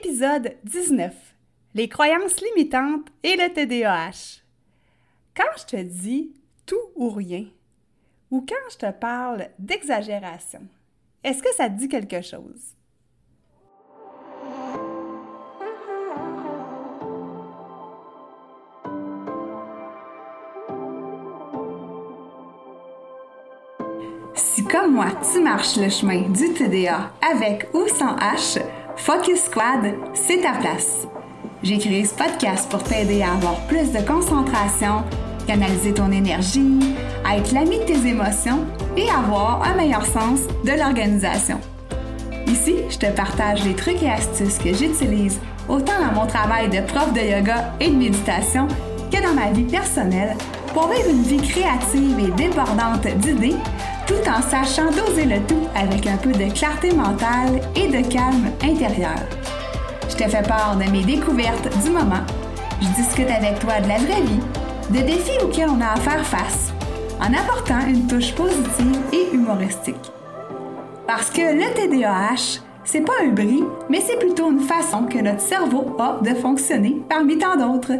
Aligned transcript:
Épisode 0.00 0.54
19. 0.62 1.12
Les 1.74 1.88
croyances 1.88 2.40
limitantes 2.40 3.08
et 3.24 3.34
le 3.34 3.52
TDAH. 3.52 4.42
Quand 5.36 5.50
je 5.56 5.64
te 5.64 5.82
dis 5.82 6.30
tout 6.66 6.76
ou 6.94 7.10
rien, 7.10 7.46
ou 8.30 8.44
quand 8.48 8.70
je 8.70 8.76
te 8.76 8.92
parle 8.92 9.48
d'exagération, 9.58 10.60
est-ce 11.24 11.42
que 11.42 11.52
ça 11.56 11.68
te 11.68 11.76
dit 11.76 11.88
quelque 11.88 12.22
chose? 12.22 12.76
Si 24.34 24.62
comme 24.64 24.94
moi, 24.94 25.08
tu 25.32 25.40
marches 25.40 25.76
le 25.76 25.88
chemin 25.88 26.28
du 26.28 26.52
TDA 26.54 27.12
avec 27.20 27.66
ou 27.74 27.88
sans 27.88 28.16
H, 28.16 28.62
Focus 28.98 29.44
Squad, 29.44 29.94
c'est 30.12 30.42
ta 30.42 30.52
place. 30.52 31.06
J'ai 31.62 31.78
créé 31.78 32.04
ce 32.04 32.14
podcast 32.14 32.68
pour 32.68 32.82
t'aider 32.82 33.22
à 33.22 33.32
avoir 33.32 33.54
plus 33.66 33.92
de 33.92 34.00
concentration, 34.00 35.04
canaliser 35.46 35.94
ton 35.94 36.10
énergie, 36.10 36.78
à 37.24 37.38
être 37.38 37.52
l'ami 37.52 37.78
de 37.78 37.84
tes 37.84 38.08
émotions 38.08 38.66
et 38.96 39.08
avoir 39.08 39.62
un 39.62 39.74
meilleur 39.74 40.04
sens 40.04 40.40
de 40.64 40.72
l'organisation. 40.78 41.60
Ici, 42.48 42.76
je 42.90 42.98
te 42.98 43.10
partage 43.12 43.64
les 43.64 43.74
trucs 43.74 44.02
et 44.02 44.10
astuces 44.10 44.58
que 44.58 44.74
j'utilise 44.74 45.38
autant 45.68 46.00
dans 46.00 46.20
mon 46.20 46.26
travail 46.26 46.68
de 46.68 46.80
prof 46.80 47.12
de 47.12 47.20
yoga 47.20 47.72
et 47.80 47.88
de 47.88 47.96
méditation 47.96 48.66
que 49.10 49.22
dans 49.22 49.34
ma 49.34 49.52
vie 49.52 49.64
personnelle 49.64 50.36
pour 50.74 50.88
vivre 50.88 51.08
une 51.08 51.22
vie 51.22 51.48
créative 51.48 52.18
et 52.18 52.30
débordante 52.32 53.06
d'idées 53.18 53.56
tout 54.08 54.28
en 54.28 54.40
sachant 54.40 54.90
doser 54.90 55.26
le 55.26 55.40
tout 55.46 55.68
avec 55.76 56.06
un 56.06 56.16
peu 56.16 56.32
de 56.32 56.50
clarté 56.50 56.92
mentale 56.92 57.60
et 57.76 57.88
de 57.88 58.08
calme 58.08 58.50
intérieur. 58.62 59.18
Je 60.08 60.16
te 60.16 60.28
fais 60.28 60.42
part 60.42 60.76
de 60.76 60.90
mes 60.90 61.04
découvertes 61.04 61.68
du 61.84 61.90
moment. 61.90 62.24
Je 62.80 62.88
discute 63.00 63.30
avec 63.30 63.58
toi 63.58 63.80
de 63.80 63.88
la 63.88 63.98
vraie 63.98 64.22
vie, 64.22 64.40
de 64.90 65.06
défis 65.06 65.38
auxquels 65.44 65.68
on 65.68 65.80
a 65.82 65.92
à 65.92 65.96
faire 65.96 66.24
face, 66.24 66.72
en 67.20 67.34
apportant 67.34 67.86
une 67.86 68.06
touche 68.06 68.32
positive 68.34 68.98
et 69.12 69.34
humoristique. 69.34 70.10
Parce 71.06 71.30
que 71.30 71.42
le 71.42 71.74
TDAH, 71.74 72.62
c'est 72.84 73.02
pas 73.02 73.12
un 73.22 73.28
bris, 73.28 73.62
mais 73.90 74.00
c'est 74.00 74.18
plutôt 74.18 74.50
une 74.50 74.60
façon 74.60 75.02
que 75.02 75.18
notre 75.18 75.40
cerveau 75.40 75.94
a 75.98 76.18
de 76.22 76.34
fonctionner 76.34 76.96
parmi 77.10 77.36
tant 77.36 77.56
d'autres. 77.56 77.92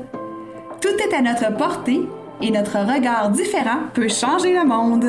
Tout 0.80 0.88
est 0.88 1.14
à 1.14 1.20
notre 1.20 1.54
portée 1.54 2.08
et 2.40 2.50
notre 2.50 2.78
regard 2.78 3.28
différent 3.30 3.80
peut 3.92 4.08
changer 4.08 4.54
le 4.54 4.64
monde. 4.64 5.04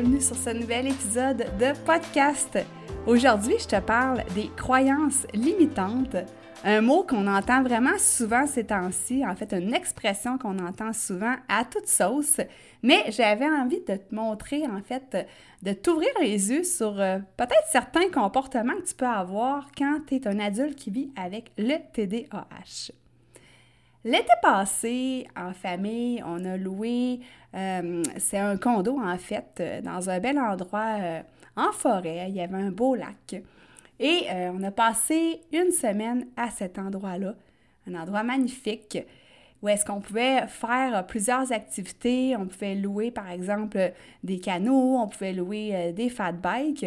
Bienvenue 0.00 0.22
sur 0.22 0.36
ce 0.36 0.48
nouvel 0.48 0.86
épisode 0.86 1.44
de 1.58 1.78
podcast. 1.84 2.58
Aujourd'hui, 3.06 3.56
je 3.58 3.66
te 3.66 3.80
parle 3.80 4.24
des 4.34 4.48
croyances 4.56 5.26
limitantes, 5.34 6.16
un 6.64 6.80
mot 6.80 7.02
qu'on 7.02 7.26
entend 7.26 7.62
vraiment 7.62 7.98
souvent 7.98 8.46
ces 8.46 8.64
temps-ci, 8.64 9.26
en 9.26 9.36
fait 9.36 9.52
une 9.52 9.74
expression 9.74 10.38
qu'on 10.38 10.58
entend 10.58 10.94
souvent 10.94 11.34
à 11.50 11.66
toute 11.66 11.86
sauce, 11.86 12.40
mais 12.82 13.10
j'avais 13.10 13.44
envie 13.44 13.80
de 13.80 13.96
te 13.96 14.14
montrer, 14.14 14.62
en 14.66 14.80
fait, 14.80 15.28
de 15.60 15.74
t'ouvrir 15.74 16.12
les 16.22 16.50
yeux 16.50 16.64
sur 16.64 16.98
euh, 16.98 17.18
peut-être 17.36 17.66
certains 17.70 18.08
comportements 18.08 18.76
que 18.76 18.88
tu 18.88 18.94
peux 18.94 19.04
avoir 19.04 19.66
quand 19.76 20.00
tu 20.06 20.14
es 20.14 20.26
un 20.26 20.38
adulte 20.38 20.76
qui 20.76 20.90
vit 20.90 21.12
avec 21.14 21.52
le 21.58 21.76
TDAH. 21.92 22.94
L'été 24.02 24.32
passé, 24.40 25.26
en 25.36 25.52
famille, 25.52 26.22
on 26.24 26.42
a 26.46 26.56
loué, 26.56 27.20
euh, 27.54 28.02
c'est 28.16 28.38
un 28.38 28.56
condo 28.56 28.98
en 28.98 29.18
fait, 29.18 29.58
euh, 29.60 29.82
dans 29.82 30.08
un 30.08 30.18
bel 30.20 30.38
endroit 30.38 30.96
euh, 30.98 31.20
en 31.54 31.70
forêt. 31.72 32.26
Il 32.30 32.34
y 32.34 32.40
avait 32.40 32.56
un 32.56 32.70
beau 32.70 32.94
lac. 32.94 33.42
Et 34.02 34.28
on 34.32 34.62
a 34.62 34.70
passé 34.70 35.42
une 35.52 35.70
semaine 35.72 36.26
à 36.34 36.48
cet 36.48 36.78
endroit-là, 36.78 37.34
un 37.86 37.94
endroit 37.94 38.22
magnifique, 38.22 38.96
où 39.60 39.68
est-ce 39.68 39.84
qu'on 39.84 40.00
pouvait 40.00 40.46
faire 40.46 41.06
plusieurs 41.06 41.52
activités. 41.52 42.34
On 42.34 42.46
pouvait 42.46 42.76
louer, 42.76 43.10
par 43.10 43.30
exemple, 43.30 43.92
des 44.24 44.40
canots, 44.40 44.96
on 44.96 45.06
pouvait 45.06 45.34
louer 45.34 45.92
des 45.92 46.08
fat 46.08 46.32
bikes. 46.32 46.86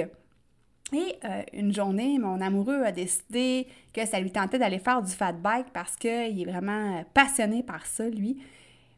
Euh, 0.96 1.42
une 1.54 1.74
journée, 1.74 2.18
mon 2.20 2.42
amoureux 2.42 2.84
a 2.84 2.92
décidé 2.92 3.68
que 3.94 4.06
ça 4.06 4.20
lui 4.20 4.31
tentait 4.31 4.59
d'aller 4.59 4.80
faire 4.80 5.02
du 5.02 5.12
fat 5.12 5.31
bike 5.31 5.68
parce 5.74 5.96
qu'il 5.96 6.42
est 6.42 6.52
vraiment 6.52 6.98
euh, 6.98 7.02
passionné 7.14 7.64
par 7.64 7.86
ça, 7.86 8.08
lui. 8.08 8.38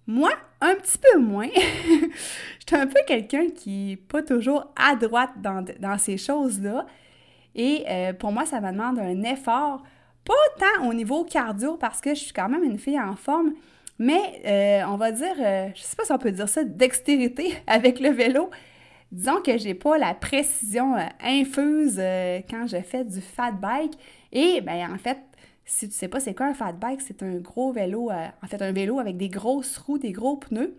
Moi, 0.07 0.31
un 0.61 0.75
petit 0.75 0.97
peu 0.97 1.19
moins. 1.19 1.47
J'étais 2.59 2.75
un 2.75 2.87
peu 2.87 2.99
quelqu'un 3.07 3.49
qui 3.49 3.89
n'est 3.89 3.95
pas 3.95 4.21
toujours 4.21 4.71
à 4.75 4.95
droite 4.95 5.31
dans, 5.41 5.97
ces 5.97 6.17
choses-là. 6.17 6.85
Et 7.55 7.85
euh, 7.89 8.13
pour 8.13 8.31
moi, 8.31 8.45
ça 8.45 8.61
me 8.61 8.71
demande 8.71 8.99
un 8.99 9.23
effort, 9.23 9.83
pas 10.25 10.33
tant 10.59 10.87
au 10.87 10.93
niveau 10.93 11.23
cardio 11.23 11.77
parce 11.77 12.01
que 12.01 12.11
je 12.11 12.19
suis 12.19 12.33
quand 12.33 12.49
même 12.49 12.63
une 12.63 12.77
fille 12.77 12.99
en 12.99 13.15
forme, 13.15 13.53
mais 13.97 14.83
on 14.87 14.97
va 14.97 15.11
dire, 15.11 15.35
je 15.37 15.81
sais 15.81 15.95
pas 15.95 16.03
si 16.03 16.11
on 16.11 16.17
peut 16.17 16.31
dire 16.31 16.49
ça, 16.49 16.63
dextérité 16.63 17.55
avec 17.67 17.99
le 17.99 18.09
vélo 18.09 18.49
disons 19.15 19.41
que 19.41 19.57
j'ai 19.57 19.73
pas 19.73 19.97
la 19.97 20.13
précision 20.13 20.95
euh, 20.95 21.05
infuse 21.21 21.95
euh, 21.99 22.41
quand 22.49 22.67
je 22.67 22.81
fais 22.81 23.05
du 23.05 23.21
fat 23.21 23.51
bike. 23.51 23.93
Et 24.33 24.59
ben 24.59 24.91
en 24.91 24.97
fait, 24.97 25.17
si 25.63 25.87
tu 25.87 25.95
sais 25.95 26.09
pas 26.09 26.19
c'est 26.19 26.35
quoi 26.35 26.47
un 26.47 26.53
fat 26.53 26.73
bike, 26.73 27.01
c'est 27.01 27.23
un 27.23 27.35
gros 27.37 27.71
vélo, 27.71 28.11
euh, 28.11 28.27
en 28.43 28.47
fait 28.47 28.61
un 28.61 28.73
vélo 28.73 28.99
avec 28.99 29.15
des 29.15 29.29
grosses 29.29 29.77
roues, 29.77 29.97
des 29.97 30.11
gros 30.11 30.35
pneus. 30.35 30.75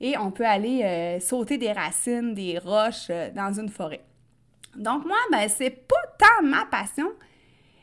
Et 0.00 0.16
on 0.18 0.32
peut 0.32 0.46
aller 0.46 1.20
sauter 1.20 1.58
des 1.58 1.70
racines, 1.70 2.34
des 2.34 2.58
roches 2.58 3.06
dans 3.36 3.52
une 3.52 3.68
forêt. 3.68 4.00
Donc 4.74 5.04
moi, 5.04 5.16
ben 5.30 5.48
c'est 5.48 5.70
pas 5.70 5.94
tant 6.18 6.44
ma 6.44 6.64
passion. 6.66 7.06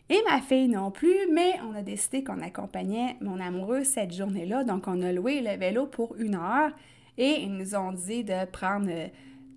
Et 0.10 0.22
ma 0.30 0.42
fille 0.42 0.68
non 0.68 0.92
plus, 0.92 1.16
mais 1.32 1.54
on 1.64 1.74
a 1.76 1.82
décidé 1.82 2.22
qu'on 2.22 2.42
accompagnait 2.42 3.16
mon 3.22 3.40
amoureux 3.40 3.86
cette 3.86 4.14
journée-là. 4.14 4.66
Donc, 4.66 4.88
on 4.88 5.02
a 5.02 5.14
loué 5.14 5.40
le 5.40 5.56
vélo 5.56 5.86
pour 5.86 6.16
une 6.18 6.36
heure 6.36 6.72
et 7.18 7.42
ils 7.42 7.54
nous 7.54 7.76
ont 7.76 7.92
dit 7.92 8.24
de 8.24 8.46
prendre 8.46 8.90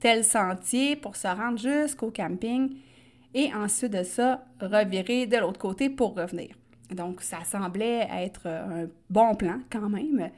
tel 0.03 0.25
sentier 0.25 0.97
pour 0.97 1.15
se 1.15 1.29
rendre 1.29 1.59
jusqu'au 1.59 2.11
camping 2.11 2.75
et 3.35 3.55
ensuite 3.55 3.93
de 3.93 4.03
ça, 4.03 4.45
revirer 4.61 5.27
de 5.27 5.37
l'autre 5.37 5.61
côté 5.61 5.89
pour 5.89 6.17
revenir. 6.17 6.57
Donc, 6.91 7.23
ça 7.23 7.45
semblait 7.45 8.09
être 8.11 8.49
un 8.49 8.89
bon 9.09 9.37
plan 9.37 9.61
quand 9.71 9.89
même. 9.89 10.29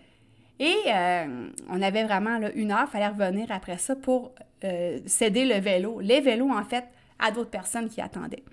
Et 0.60 0.76
euh, 0.86 1.48
on 1.70 1.80
avait 1.80 2.04
vraiment 2.04 2.38
une 2.54 2.72
heure, 2.72 2.84
il 2.88 2.91
fallait 2.91 3.08
revenir 3.08 3.50
après 3.50 3.78
ça 3.78 3.97
pour 3.97 4.34
euh, 4.64 4.98
céder 5.06 5.47
le 5.47 5.58
vélo, 5.60 5.98
les 5.98 6.20
vélos 6.20 6.50
en 6.50 6.62
fait, 6.64 6.84
à 7.19 7.31
d'autres 7.31 7.50
personnes 7.50 7.88
qui 7.88 8.02
attendaient. 8.02 8.44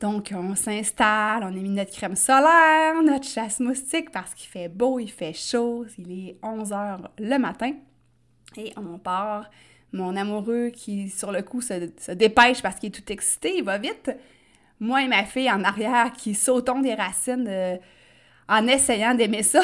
Donc, 0.00 0.32
on 0.34 0.54
s'installe, 0.54 1.44
on 1.44 1.48
a 1.48 1.50
mis 1.50 1.68
notre 1.68 1.92
crème 1.92 2.16
solaire, 2.16 3.02
notre 3.04 3.28
chasse 3.28 3.60
moustique 3.60 4.10
parce 4.10 4.34
qu'il 4.34 4.48
fait 4.48 4.68
beau, 4.68 4.98
il 4.98 5.10
fait 5.10 5.34
chaud, 5.34 5.84
il 5.98 6.28
est 6.30 6.36
11 6.42 6.72
heures 6.72 7.10
le 7.18 7.38
matin 7.38 7.72
et 8.56 8.72
on 8.76 8.98
part 8.98 9.50
mon 9.94 10.16
amoureux 10.16 10.70
qui, 10.70 11.08
sur 11.08 11.32
le 11.32 11.42
coup, 11.42 11.60
se, 11.60 12.12
dépêche 12.12 12.60
parce 12.60 12.76
qu'il 12.76 12.88
est 12.88 12.92
tout 12.92 13.12
excité, 13.12 13.58
il 13.58 13.64
va 13.64 13.78
vite. 13.78 14.10
Moi 14.80 15.02
et 15.02 15.08
ma 15.08 15.24
fille 15.24 15.50
en 15.50 15.62
arrière 15.62 16.12
qui 16.12 16.34
sautons 16.34 16.80
des 16.80 16.94
racines 16.94 17.46
euh, 17.48 17.76
en 18.48 18.66
essayant 18.66 19.14
d'aimer 19.14 19.44
ça. 19.44 19.62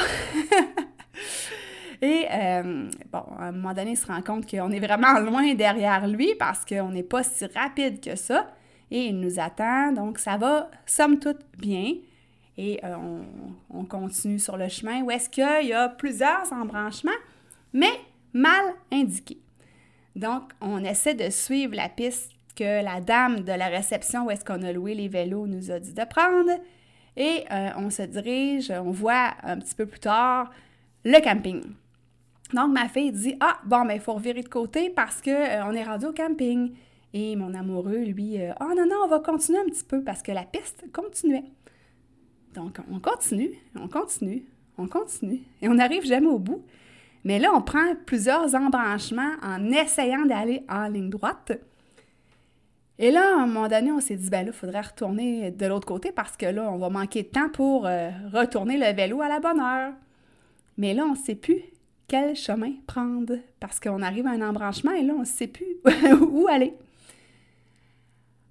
et 2.01 2.25
euh, 2.31 2.89
bon, 3.11 3.23
à 3.37 3.47
un 3.47 3.51
moment 3.51 3.73
donné, 3.73 3.91
il 3.91 3.97
se 3.97 4.07
rend 4.07 4.21
compte 4.21 4.49
qu'on 4.49 4.71
est 4.71 4.79
vraiment 4.79 5.19
loin 5.19 5.53
derrière 5.53 6.07
lui 6.07 6.33
parce 6.39 6.63
qu'on 6.65 6.89
n'est 6.89 7.03
pas 7.03 7.23
si 7.23 7.45
rapide 7.47 7.99
que 8.01 8.15
ça. 8.15 8.47
Et 8.89 9.07
il 9.07 9.19
nous 9.19 9.39
attend, 9.39 9.91
donc 9.91 10.17
ça 10.17 10.37
va, 10.37 10.71
somme 10.85 11.19
toute, 11.19 11.41
bien. 11.57 11.93
Et 12.57 12.79
euh, 12.83 12.95
on, 12.95 13.79
on, 13.79 13.85
continue 13.85 14.39
sur 14.39 14.57
le 14.57 14.67
chemin 14.67 15.01
où 15.01 15.11
est-ce 15.11 15.29
qu'il 15.29 15.67
y 15.67 15.73
a 15.73 15.87
plusieurs 15.89 16.51
embranchements, 16.51 17.11
mais 17.73 17.99
mal 18.33 18.73
indiqués. 18.91 19.39
Donc, 20.15 20.43
on 20.61 20.83
essaie 20.83 21.13
de 21.13 21.29
suivre 21.29 21.75
la 21.75 21.89
piste 21.89 22.31
que 22.55 22.83
la 22.83 22.99
dame 22.99 23.41
de 23.41 23.53
la 23.53 23.67
réception 23.67 24.25
où 24.25 24.31
est-ce 24.31 24.43
qu'on 24.43 24.61
a 24.63 24.71
loué 24.71 24.93
les 24.93 25.07
vélos 25.07 25.47
nous 25.47 25.71
a 25.71 25.79
dit 25.79 25.93
de 25.93 26.03
prendre. 26.03 26.51
Et 27.17 27.45
euh, 27.51 27.69
on 27.77 27.89
se 27.89 28.03
dirige, 28.03 28.71
on 28.71 28.91
voit 28.91 29.33
un 29.43 29.57
petit 29.57 29.75
peu 29.75 29.85
plus 29.85 29.99
tard 29.99 30.51
le 31.03 31.19
camping. 31.21 31.61
Donc, 32.53 32.73
ma 32.73 32.87
fille 32.89 33.11
dit 33.11 33.35
Ah, 33.39 33.59
bon, 33.65 33.85
mais 33.85 33.95
il 33.95 34.01
faut 34.01 34.13
revirer 34.13 34.41
de 34.41 34.49
côté 34.49 34.89
parce 34.89 35.21
qu'on 35.21 35.31
euh, 35.31 35.71
est 35.71 35.83
rendu 35.83 36.05
au 36.05 36.13
camping. 36.13 36.73
Et 37.13 37.35
mon 37.35 37.53
amoureux, 37.53 38.03
lui, 38.03 38.41
euh, 38.41 38.53
Ah, 38.59 38.73
non, 38.75 38.85
non, 38.85 38.97
on 39.05 39.07
va 39.07 39.19
continuer 39.19 39.59
un 39.59 39.65
petit 39.65 39.83
peu 39.83 40.03
parce 40.03 40.21
que 40.21 40.31
la 40.31 40.43
piste 40.43 40.85
continuait. 40.93 41.45
Donc, 42.53 42.79
on 42.91 42.99
continue, 42.99 43.53
on 43.79 43.87
continue, 43.87 44.43
on 44.77 44.87
continue. 44.87 45.41
Et 45.61 45.69
on 45.69 45.75
n'arrive 45.75 46.05
jamais 46.05 46.27
au 46.27 46.39
bout. 46.39 46.63
Mais 47.23 47.39
là, 47.39 47.51
on 47.53 47.61
prend 47.61 47.95
plusieurs 48.05 48.55
embranchements 48.55 49.33
en 49.43 49.71
essayant 49.71 50.25
d'aller 50.25 50.63
en 50.69 50.87
ligne 50.87 51.09
droite. 51.09 51.51
Et 52.97 53.11
là, 53.11 53.37
à 53.37 53.41
un 53.41 53.47
moment 53.47 53.67
donné, 53.67 53.91
on 53.91 53.99
s'est 53.99 54.15
dit, 54.15 54.29
ben 54.29 54.45
là, 54.45 54.51
il 54.51 54.57
faudrait 54.57 54.81
retourner 54.81 55.51
de 55.51 55.65
l'autre 55.65 55.87
côté 55.87 56.11
parce 56.11 56.37
que 56.37 56.45
là, 56.45 56.69
on 56.71 56.77
va 56.77 56.89
manquer 56.89 57.23
de 57.23 57.29
temps 57.29 57.49
pour 57.49 57.87
euh, 57.87 58.09
retourner 58.31 58.77
le 58.77 58.95
vélo 58.95 59.21
à 59.21 59.27
la 59.27 59.39
bonne 59.39 59.59
heure. 59.59 59.93
Mais 60.77 60.93
là, 60.93 61.05
on 61.05 61.11
ne 61.11 61.15
sait 61.15 61.35
plus 61.35 61.61
quel 62.07 62.35
chemin 62.35 62.73
prendre 62.87 63.35
parce 63.59 63.79
qu'on 63.79 64.01
arrive 64.01 64.27
à 64.27 64.31
un 64.31 64.41
embranchement 64.41 64.91
et 64.91 65.03
là, 65.03 65.13
on 65.15 65.21
ne 65.21 65.25
sait 65.25 65.47
plus 65.47 65.77
où 66.29 66.47
aller. 66.47 66.73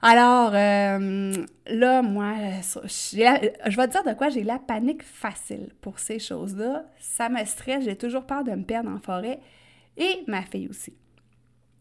Alors, 0.03 0.53
euh, 0.55 1.45
là, 1.67 2.03
moi, 2.03 2.35
je 2.63 3.77
vais 3.77 3.87
te 3.87 3.93
dire 3.93 4.05
de 4.05 4.15
quoi 4.15 4.31
j'ai 4.31 4.43
la 4.43 4.59
panique 4.59 5.03
facile 5.03 5.75
pour 5.83 5.99
ces 5.99 6.19
choses-là. 6.19 6.87
Ça 6.99 7.29
me 7.29 7.45
stresse, 7.45 7.85
j'ai 7.85 7.97
toujours 7.97 8.25
peur 8.25 8.43
de 8.43 8.53
me 8.53 8.65
perdre 8.65 8.91
en 8.91 8.99
forêt 8.99 9.41
et 9.99 10.25
ma 10.27 10.43
fille 10.43 10.69
aussi. 10.69 10.95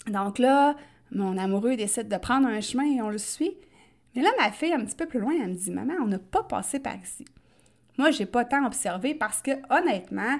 Donc 0.08 0.38
là, 0.38 0.76
mon 1.12 1.38
amoureux 1.38 1.78
décide 1.78 2.10
de 2.10 2.18
prendre 2.18 2.48
un 2.48 2.60
chemin 2.60 2.86
et 2.86 3.02
on 3.02 3.10
le 3.10 3.18
suit. 3.18 3.58
Mais 4.16 4.22
là, 4.22 4.30
ma 4.38 4.52
fille, 4.52 4.74
un 4.74 4.84
petit 4.84 4.96
peu 4.96 5.06
plus 5.06 5.20
loin, 5.20 5.34
elle 5.42 5.50
me 5.50 5.56
dit 5.56 5.72
Maman, 5.72 5.94
on 6.02 6.08
n'a 6.08 6.20
pas 6.20 6.44
passé 6.44 6.80
par 6.80 6.96
ici. 6.98 7.24
Moi, 7.98 8.12
j'ai 8.12 8.26
pas 8.26 8.44
tant 8.44 8.66
observé 8.66 9.16
parce 9.16 9.42
que, 9.42 9.52
honnêtement, 9.70 10.40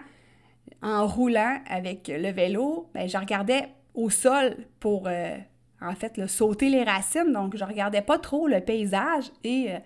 en 0.82 1.08
roulant 1.08 1.60
avec 1.68 2.10
le 2.14 2.32
vélo, 2.32 2.90
ben, 2.94 3.08
je 3.08 3.18
regardais 3.18 3.70
au 3.94 4.10
sol 4.10 4.56
pour, 4.80 5.08
euh, 5.08 5.38
en 5.82 5.96
fait, 5.96 6.28
sauter 6.28 6.70
les 6.70 6.84
racines. 6.84 7.32
Donc, 7.32 7.56
je 7.56 7.64
regardais 7.64 8.02
pas 8.02 8.18
trop 8.18 8.48
le 8.48 8.60
paysage. 8.60 9.32
Et 9.44 9.72
euh, 9.72 9.78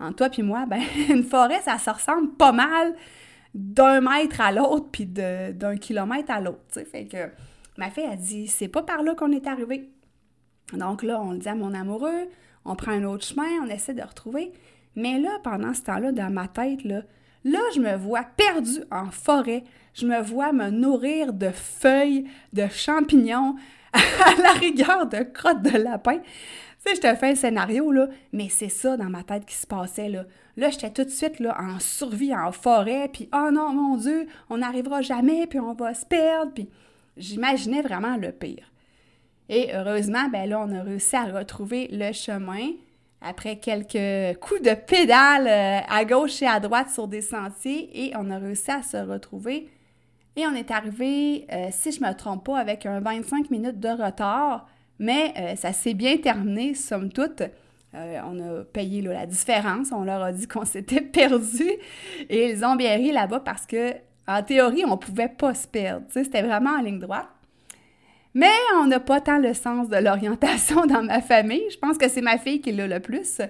en 0.00 0.12
toi 0.12 0.28
puis 0.28 0.42
moi, 0.42 0.66
ben, 0.66 0.80
une 1.08 1.24
forêt, 1.24 1.60
ça 1.62 1.78
se 1.78 1.90
ressemble 1.90 2.34
pas 2.34 2.52
mal 2.52 2.94
d'un 3.54 4.00
mètre 4.00 4.40
à 4.40 4.52
l'autre, 4.52 4.88
puis 4.92 5.06
d'un 5.06 5.76
kilomètre 5.76 6.30
à 6.30 6.40
l'autre. 6.40 6.60
Fait 6.90 7.06
que 7.06 7.30
ma 7.76 7.90
fille 7.90 8.04
a 8.04 8.16
dit 8.16 8.46
c'est 8.46 8.68
pas 8.68 8.82
par 8.82 9.02
là 9.02 9.14
qu'on 9.14 9.32
est 9.32 9.46
arrivé. 9.46 9.90
Donc 10.74 11.02
là, 11.02 11.20
on 11.20 11.32
le 11.32 11.38
dit 11.38 11.48
à 11.48 11.54
mon 11.54 11.72
amoureux, 11.72 12.28
on 12.64 12.76
prend 12.76 12.92
un 12.92 13.04
autre 13.04 13.24
chemin, 13.24 13.48
on 13.64 13.68
essaie 13.68 13.94
de 13.94 14.02
retrouver. 14.02 14.52
Mais 14.96 15.18
là, 15.18 15.38
pendant 15.42 15.72
ce 15.74 15.82
temps-là, 15.82 16.12
dans 16.12 16.30
ma 16.30 16.46
tête, 16.48 16.84
là, 16.84 17.02
là, 17.44 17.60
je 17.74 17.80
me 17.80 17.96
vois 17.96 18.24
perdue 18.24 18.82
en 18.90 19.10
forêt. 19.10 19.64
Je 19.94 20.06
me 20.06 20.20
vois 20.20 20.52
me 20.52 20.70
nourrir 20.70 21.32
de 21.32 21.50
feuilles, 21.50 22.26
de 22.52 22.66
champignons, 22.68 23.56
à 23.92 24.42
la 24.42 24.52
rigueur 24.52 25.06
de 25.06 25.22
crottes 25.22 25.62
de 25.62 25.78
lapin. 25.78 26.18
Tu 26.18 26.24
sais, 26.78 26.96
je 26.96 27.00
te 27.00 27.14
fais 27.16 27.30
un 27.30 27.34
scénario, 27.34 27.90
là, 27.90 28.08
mais 28.32 28.48
c'est 28.48 28.68
ça 28.68 28.96
dans 28.96 29.10
ma 29.10 29.22
tête 29.22 29.44
qui 29.44 29.54
se 29.54 29.66
passait, 29.66 30.08
là. 30.08 30.24
Là, 30.56 30.70
j'étais 30.70 30.90
tout 30.90 31.04
de 31.04 31.10
suite, 31.10 31.38
là, 31.40 31.56
en 31.60 31.78
survie 31.78 32.34
en 32.34 32.50
forêt, 32.52 33.08
puis 33.12 33.28
«Oh 33.32 33.50
non, 33.52 33.72
mon 33.72 33.96
Dieu, 33.96 34.26
on 34.50 34.58
n'arrivera 34.58 35.02
jamais, 35.02 35.46
puis 35.46 35.60
on 35.60 35.74
va 35.74 35.94
se 35.94 36.04
perdre», 36.04 36.52
puis 36.54 36.68
j'imaginais 37.16 37.82
vraiment 37.82 38.16
le 38.16 38.32
pire. 38.32 38.70
Et 39.48 39.74
heureusement, 39.74 40.28
ben 40.28 40.48
là, 40.48 40.60
on 40.60 40.72
a 40.72 40.82
réussi 40.82 41.16
à 41.16 41.24
retrouver 41.24 41.88
le 41.90 42.12
chemin 42.12 42.70
après 43.20 43.56
quelques 43.56 44.38
coups 44.40 44.62
de 44.62 44.74
pédale 44.74 45.48
euh, 45.48 45.80
à 45.88 46.04
gauche 46.04 46.42
et 46.42 46.46
à 46.46 46.60
droite 46.60 46.90
sur 46.90 47.08
des 47.08 47.22
sentiers 47.22 48.06
et 48.06 48.12
on 48.16 48.30
a 48.30 48.38
réussi 48.38 48.70
à 48.70 48.82
se 48.82 48.96
retrouver. 48.96 49.68
Et 50.38 50.46
on 50.46 50.54
est 50.54 50.70
arrivé, 50.70 51.46
euh, 51.52 51.66
si 51.72 51.90
je 51.90 52.00
ne 52.00 52.06
me 52.06 52.14
trompe 52.14 52.44
pas, 52.44 52.58
avec 52.58 52.86
un 52.86 53.00
25 53.00 53.50
minutes 53.50 53.80
de 53.80 53.88
retard, 53.88 54.68
mais 55.00 55.34
euh, 55.36 55.56
ça 55.56 55.72
s'est 55.72 55.94
bien 55.94 56.16
terminé, 56.18 56.74
somme 56.74 57.12
toute. 57.12 57.42
on 57.92 58.38
a 58.38 58.62
payé 58.72 59.02
la 59.02 59.26
différence, 59.26 59.90
on 59.90 60.04
leur 60.04 60.22
a 60.22 60.30
dit 60.30 60.46
qu'on 60.46 60.64
s'était 60.64 61.00
perdu 61.00 61.68
et 62.28 62.50
ils 62.50 62.64
ont 62.64 62.76
bien 62.76 62.94
ri 62.94 63.10
là-bas 63.10 63.40
parce 63.40 63.66
que, 63.66 63.94
en 64.28 64.40
théorie, 64.44 64.84
on 64.84 64.92
ne 64.92 64.96
pouvait 64.96 65.28
pas 65.28 65.54
se 65.54 65.66
perdre. 65.66 66.06
C'était 66.10 66.42
vraiment 66.42 66.70
en 66.78 66.82
ligne 66.82 67.00
droite. 67.00 67.26
Mais 68.32 68.54
on 68.76 68.86
n'a 68.86 69.00
pas 69.00 69.20
tant 69.20 69.38
le 69.38 69.54
sens 69.54 69.88
de 69.88 69.96
l'orientation 69.96 70.86
dans 70.86 71.02
ma 71.02 71.20
famille. 71.20 71.68
Je 71.68 71.78
pense 71.78 71.98
que 71.98 72.08
c'est 72.08 72.22
ma 72.22 72.38
fille 72.38 72.60
qui 72.60 72.70
l'a 72.70 72.86
le 72.86 73.00
plus. 73.00 73.40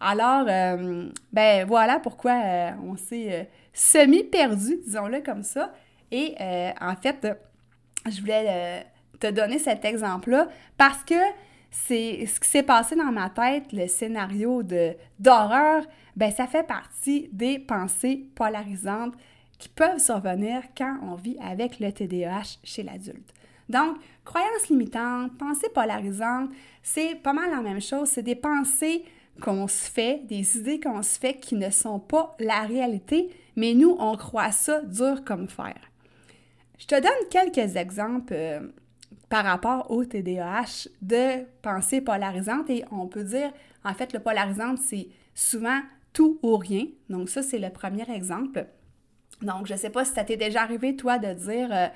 Alors, 0.00 0.46
euh, 0.48 1.08
ben 1.32 1.66
voilà 1.66 1.98
pourquoi 1.98 2.32
euh, 2.32 2.70
on 2.84 2.96
s'est 2.96 3.32
euh, 3.32 3.44
semi-perdu, 3.72 4.78
disons-le 4.84 5.20
comme 5.20 5.42
ça. 5.42 5.72
Et 6.10 6.34
en 6.80 6.94
fait, 6.96 7.26
je 8.08 8.20
voulais 8.20 8.86
te 9.20 9.30
donner 9.30 9.58
cet 9.58 9.84
exemple-là 9.84 10.48
parce 10.76 11.04
que 11.04 11.14
c'est 11.70 12.24
ce 12.26 12.40
qui 12.40 12.48
s'est 12.48 12.62
passé 12.62 12.96
dans 12.96 13.12
ma 13.12 13.28
tête, 13.30 13.72
le 13.72 13.86
scénario 13.86 14.62
de, 14.62 14.94
d'horreur, 15.18 15.84
ben 16.16 16.30
ça 16.30 16.46
fait 16.46 16.66
partie 16.66 17.28
des 17.32 17.58
pensées 17.58 18.26
polarisantes 18.34 19.14
qui 19.58 19.68
peuvent 19.68 19.98
survenir 19.98 20.62
quand 20.76 20.98
on 21.02 21.14
vit 21.14 21.36
avec 21.40 21.80
le 21.80 21.92
TDAH 21.92 22.58
chez 22.64 22.82
l'adulte. 22.82 23.34
Donc, 23.68 23.98
croyances 24.24 24.68
limitantes, 24.70 25.36
pensées 25.36 25.68
polarisantes, 25.74 26.50
c'est 26.82 27.16
pas 27.16 27.32
mal 27.32 27.50
la 27.50 27.60
même 27.60 27.80
chose. 27.80 28.08
C'est 28.08 28.22
des 28.22 28.34
pensées 28.34 29.04
qu'on 29.42 29.68
se 29.68 29.90
fait, 29.90 30.22
des 30.24 30.56
idées 30.56 30.80
qu'on 30.80 31.02
se 31.02 31.18
fait 31.18 31.34
qui 31.34 31.54
ne 31.54 31.70
sont 31.70 31.98
pas 31.98 32.34
la 32.38 32.60
réalité, 32.60 33.28
mais 33.56 33.74
nous, 33.74 33.94
on 33.98 34.16
croit 34.16 34.52
ça 34.52 34.80
dur 34.82 35.22
comme 35.24 35.48
fer. 35.48 35.76
Je 36.78 36.86
te 36.86 36.94
donne 36.94 37.28
quelques 37.30 37.76
exemples 37.76 38.32
euh, 38.32 38.60
par 39.28 39.44
rapport 39.44 39.90
au 39.90 40.04
TDAH 40.04 40.88
de 41.02 41.44
pensées 41.62 42.00
polarisantes 42.00 42.70
et 42.70 42.84
on 42.90 43.06
peut 43.06 43.24
dire, 43.24 43.52
en 43.84 43.94
fait, 43.94 44.12
le 44.12 44.20
polarisante, 44.20 44.78
c'est 44.78 45.08
souvent 45.34 45.80
tout 46.12 46.38
ou 46.42 46.56
rien. 46.56 46.86
Donc 47.10 47.28
ça, 47.28 47.42
c'est 47.42 47.58
le 47.58 47.70
premier 47.70 48.08
exemple. 48.10 48.66
Donc, 49.42 49.66
je 49.66 49.74
ne 49.74 49.78
sais 49.78 49.90
pas 49.90 50.04
si 50.04 50.14
ça 50.14 50.24
t'est 50.24 50.36
déjà 50.36 50.62
arrivé, 50.62 50.96
toi, 50.96 51.18
de 51.18 51.32
dire 51.32 51.68
euh, 51.72 51.86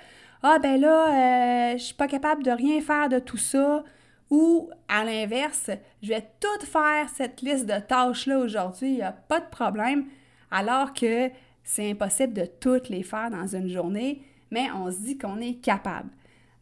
ah 0.42 0.58
ben 0.60 0.80
là, 0.80 1.72
euh, 1.72 1.78
je 1.78 1.82
suis 1.82 1.94
pas 1.94 2.08
capable 2.08 2.42
de 2.42 2.50
rien 2.50 2.80
faire 2.80 3.08
de 3.08 3.18
tout 3.18 3.36
ça. 3.36 3.84
Ou 4.30 4.70
à 4.88 5.04
l'inverse, 5.04 5.70
je 6.02 6.08
vais 6.08 6.26
tout 6.40 6.66
faire 6.66 7.08
cette 7.14 7.42
liste 7.42 7.66
de 7.66 7.78
tâches-là 7.78 8.38
aujourd'hui, 8.38 8.88
il 8.88 8.94
n'y 8.96 9.02
a 9.02 9.12
pas 9.12 9.40
de 9.40 9.48
problème, 9.50 10.06
alors 10.50 10.94
que 10.94 11.30
c'est 11.62 11.90
impossible 11.90 12.32
de 12.32 12.46
toutes 12.46 12.88
les 12.88 13.02
faire 13.02 13.30
dans 13.30 13.46
une 13.46 13.68
journée, 13.68 14.22
mais 14.52 14.70
on 14.70 14.92
se 14.92 14.98
dit 14.98 15.18
qu'on 15.18 15.40
est 15.40 15.54
capable. 15.54 16.10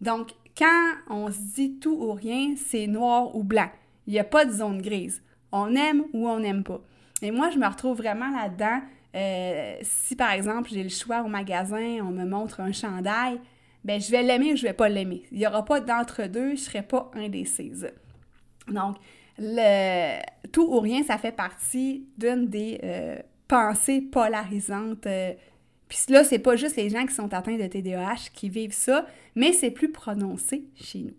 Donc, 0.01 0.31
quand 0.57 0.93
on 1.09 1.31
se 1.31 1.41
dit 1.55 1.79
tout 1.79 1.93
ou 1.93 2.13
rien, 2.13 2.55
c'est 2.57 2.87
noir 2.87 3.35
ou 3.37 3.45
blanc. 3.45 3.69
Il 4.07 4.15
n'y 4.15 4.19
a 4.19 4.25
pas 4.25 4.47
de 4.47 4.53
zone 4.53 4.81
grise. 4.81 5.23
On 5.53 5.75
aime 5.75 6.05
ou 6.15 6.29
on 6.29 6.39
n'aime 6.39 6.63
pas. 6.63 6.81
Et 7.21 7.31
moi, 7.31 7.51
je 7.51 7.59
me 7.59 7.67
retrouve 7.67 7.99
vraiment 7.99 8.31
là-dedans. 8.31 8.81
Euh, 9.17 9.77
si 9.83 10.15
par 10.15 10.31
exemple 10.31 10.71
j'ai 10.73 10.85
le 10.85 10.89
choix 10.89 11.23
au 11.23 11.27
magasin, 11.27 11.99
on 12.01 12.13
me 12.13 12.25
montre 12.25 12.61
un 12.61 12.71
chandail, 12.71 13.41
ben 13.83 14.01
je 14.01 14.09
vais 14.09 14.23
l'aimer 14.23 14.53
ou 14.53 14.57
je 14.57 14.63
vais 14.63 14.73
pas 14.73 14.89
l'aimer. 14.89 15.25
Il 15.33 15.39
n'y 15.39 15.47
aura 15.49 15.65
pas 15.65 15.81
d'entre-deux, 15.81 16.51
je 16.51 16.53
ne 16.53 16.57
serai 16.57 16.83
pas 16.83 17.11
indécise. 17.15 17.91
Donc, 18.69 18.97
le 19.37 20.21
tout 20.53 20.63
ou 20.63 20.79
rien, 20.79 21.03
ça 21.03 21.19
fait 21.19 21.33
partie 21.33 22.07
d'une 22.17 22.47
des 22.47 22.79
euh, 22.85 23.19
pensées 23.49 24.01
polarisantes. 24.01 25.07
Euh, 25.07 25.35
puis 25.91 25.99
là, 26.09 26.23
c'est 26.23 26.39
pas 26.39 26.55
juste 26.55 26.77
les 26.77 26.89
gens 26.89 27.05
qui 27.05 27.13
sont 27.13 27.35
atteints 27.35 27.59
de 27.59 27.67
TDAH 27.67 28.31
qui 28.33 28.49
vivent 28.49 28.73
ça, 28.73 29.07
mais 29.35 29.53
c'est 29.53 29.73
plus 29.73 29.91
prononcé 29.91 30.65
chez 30.77 31.01
nous. 31.01 31.17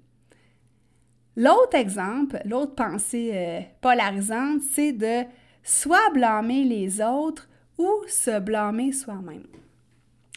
L'autre 1.35 1.75
exemple, 1.75 2.39
l'autre 2.45 2.73
pensée 2.73 3.31
euh, 3.33 3.59
polarisante, 3.81 4.61
c'est 4.73 4.93
de 4.93 5.23
soit 5.61 6.09
blâmer 6.13 6.63
les 6.63 7.01
autres 7.01 7.49
ou 7.77 7.89
se 8.07 8.39
blâmer 8.39 8.93
soi-même. 8.93 9.45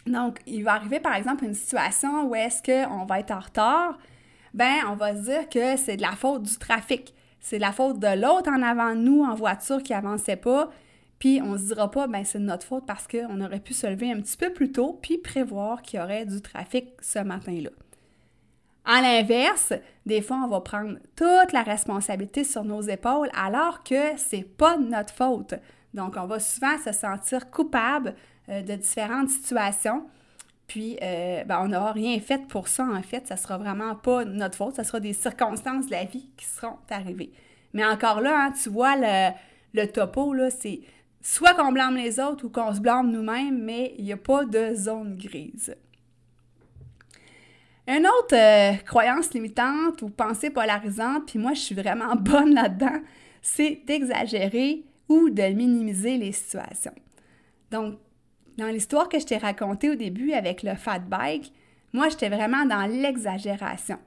Donc, 0.05 0.41
il 0.47 0.65
va 0.65 0.75
arriver 0.75 0.99
par 0.99 1.15
exemple 1.15 1.45
une 1.45 1.55
situation 1.55 2.29
où 2.29 2.35
est-ce 2.35 2.61
qu'on 2.61 3.05
va 3.05 3.21
être 3.21 3.31
en 3.31 3.41
retard, 3.41 3.99
ben 4.53 4.79
on 4.91 4.97
va 4.97 5.15
se 5.15 5.23
dire 5.23 5.49
que 5.49 5.77
c'est 5.77 5.97
de 5.97 6.03
la 6.03 6.17
faute 6.17 6.43
du 6.43 6.59
trafic. 6.59 7.15
C'est 7.39 7.57
de 7.57 7.63
la 7.63 7.73
faute 7.73 8.01
de 8.01 8.21
l'autre 8.21 8.51
en 8.51 8.63
avant 8.63 8.97
nous 8.97 9.23
en 9.23 9.35
voiture 9.37 9.81
qui 9.81 9.95
avançait 9.95 10.37
pas. 10.37 10.71
Puis 11.25 11.41
on 11.43 11.57
se 11.57 11.63
dira 11.63 11.91
pas, 11.91 12.07
ben 12.07 12.23
c'est 12.23 12.39
de 12.39 12.45
notre 12.45 12.67
faute 12.67 12.85
parce 12.85 13.09
qu'on 13.09 13.41
aurait 13.41 13.61
pu 13.61 13.73
se 13.73 13.87
lever 13.87 14.13
un 14.13 14.21
petit 14.21 14.37
peu 14.37 14.53
plus 14.53 14.73
tôt 14.73 14.99
puis 15.01 15.17
prévoir 15.17 15.81
qu'il 15.81 15.99
y 15.99 16.03
aurait 16.03 16.27
du 16.27 16.43
trafic 16.43 16.89
ce 17.01 17.19
matin-là. 17.19 17.71
À 18.85 19.01
l'inverse, 19.01 19.73
des 20.05 20.21
fois, 20.21 20.43
on 20.45 20.49
va 20.49 20.61
prendre 20.61 20.99
toute 21.17 21.53
la 21.55 21.63
responsabilité 21.63 22.45
sur 22.45 22.63
nos 22.63 22.83
épaules 22.83 23.31
alors 23.35 23.83
que 23.85 24.19
c'est 24.19 24.43
pas 24.43 24.77
notre 24.77 25.15
faute. 25.15 25.55
Donc, 25.95 26.17
on 26.19 26.27
va 26.27 26.41
souvent 26.41 26.77
se 26.85 26.93
sentir 26.93 27.51
coupable 27.51 28.15
euh, 28.51 28.61
de 28.61 28.75
différentes 28.75 29.31
situations. 29.31 30.05
Puis, 30.67 30.99
euh, 31.01 31.43
ben, 31.45 31.59
on 31.63 31.69
n'aura 31.69 31.93
rien 31.93 32.21
fait 32.21 32.47
pour 32.49 32.69
ça, 32.69 32.85
en 32.85 33.01
fait. 33.01 33.27
Ça 33.27 33.39
sera 33.39 33.57
vraiment 33.57 33.95
pas 33.95 34.27
notre 34.27 34.59
faute. 34.59 34.77
Ça 34.77 34.85
sera 34.85 35.01
des 35.01 35.15
circonstances 35.15 35.87
de 35.87 35.93
la 35.93 36.05
vie 36.05 36.29
qui 36.37 36.45
seront 36.45 36.77
arrivées. 36.91 37.33
Mais 37.73 37.87
encore 37.87 38.21
là, 38.21 38.45
hein, 38.45 38.53
tu 38.63 38.69
vois 38.69 38.97
le, 38.97 39.31
le 39.73 39.87
topo, 39.87 40.35
là, 40.35 40.51
c'est 40.51 40.83
soit 41.25 41.55
qu'on 41.55 41.73
blâme 41.73 41.97
les 41.97 42.21
autres 42.21 42.45
ou 42.45 42.51
qu'on 42.51 42.73
se 42.75 42.81
blâme 42.81 43.11
nous-mêmes, 43.11 43.65
mais 43.65 43.95
il 43.99 44.05
n'y 44.05 44.13
a 44.13 44.17
pas 44.19 44.45
de 44.45 44.75
zone 44.75 45.17
grise. 45.17 45.75
Une 47.89 48.07
autre 48.07 48.35
euh, 48.35 48.75
croyance 48.85 49.33
limitante 49.33 50.03
ou 50.03 50.11
pensée 50.11 50.51
polarisante, 50.51 51.27
puis 51.27 51.39
moi 51.39 51.55
je 51.55 51.61
suis 51.61 51.75
vraiment 51.75 52.15
bonne 52.21 52.55
là-dedans, 52.55 53.01
c'est 53.41 53.81
d'exagérer 53.87 54.85
ou 55.09 55.31
de 55.31 55.43
minimiser 55.43 56.19
les 56.19 56.33
situations. 56.33 56.95
Donc, 57.71 57.99
dans 58.59 58.69
l'histoire 58.69 59.09
que 59.09 59.19
je 59.19 59.25
t'ai 59.25 59.39
racontée 59.39 59.91
au 59.91 59.95
début 59.95 60.33
avec 60.33 60.63
le 60.63 60.75
fat 60.75 61.01
bike, 61.01 61.53
moi, 61.93 62.09
j'étais 62.09 62.29
vraiment 62.29 62.67
dans 62.67 62.87
l'exagération. 62.87 63.99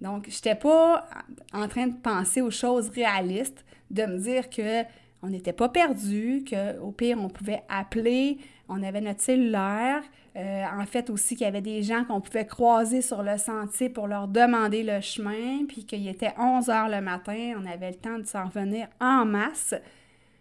Donc, 0.00 0.26
je 0.28 0.34
n'étais 0.34 0.54
pas 0.54 1.08
en 1.52 1.68
train 1.68 1.86
de 1.86 1.94
penser 1.94 2.40
aux 2.40 2.50
choses 2.50 2.88
réalistes, 2.88 3.64
de 3.90 4.06
me 4.06 4.18
dire 4.18 4.50
que 4.50 4.82
on 5.24 5.28
n'était 5.28 5.54
pas 5.54 5.68
perdu, 5.68 6.44
qu'au 6.48 6.92
pire, 6.92 7.18
on 7.18 7.28
pouvait 7.28 7.62
appeler, 7.68 8.38
on 8.68 8.82
avait 8.82 9.00
notre 9.00 9.20
cellulaire, 9.20 10.02
Euh, 10.36 10.64
en 10.76 10.84
fait, 10.84 11.10
aussi 11.10 11.36
qu'il 11.36 11.44
y 11.44 11.48
avait 11.48 11.60
des 11.60 11.84
gens 11.84 12.04
qu'on 12.04 12.20
pouvait 12.20 12.44
croiser 12.44 13.02
sur 13.02 13.22
le 13.22 13.38
sentier 13.38 13.88
pour 13.88 14.08
leur 14.08 14.26
demander 14.26 14.82
le 14.82 15.00
chemin, 15.00 15.64
puis 15.68 15.84
qu'il 15.86 16.08
était 16.08 16.34
11 16.36 16.68
heures 16.70 16.88
le 16.88 17.00
matin, 17.00 17.54
on 17.56 17.64
avait 17.64 17.90
le 17.90 17.96
temps 17.96 18.18
de 18.18 18.26
s'en 18.26 18.46
revenir 18.46 18.88
en 19.00 19.24
masse. 19.24 19.76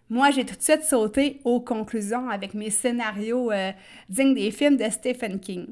Moi, 0.09 0.31
j'ai 0.31 0.45
tout 0.45 0.55
de 0.55 0.61
suite 0.63 0.81
sauté 0.81 1.41
aux 1.43 1.61
conclusions 1.61 2.27
avec 2.27 2.55
mes 2.55 2.71
scénarios 2.71 3.51
euh, 3.51 3.71
dignes 4.09 4.33
des 4.33 4.49
films 4.49 4.77
de 4.77 4.89
Stephen 4.89 5.39
King. 5.39 5.67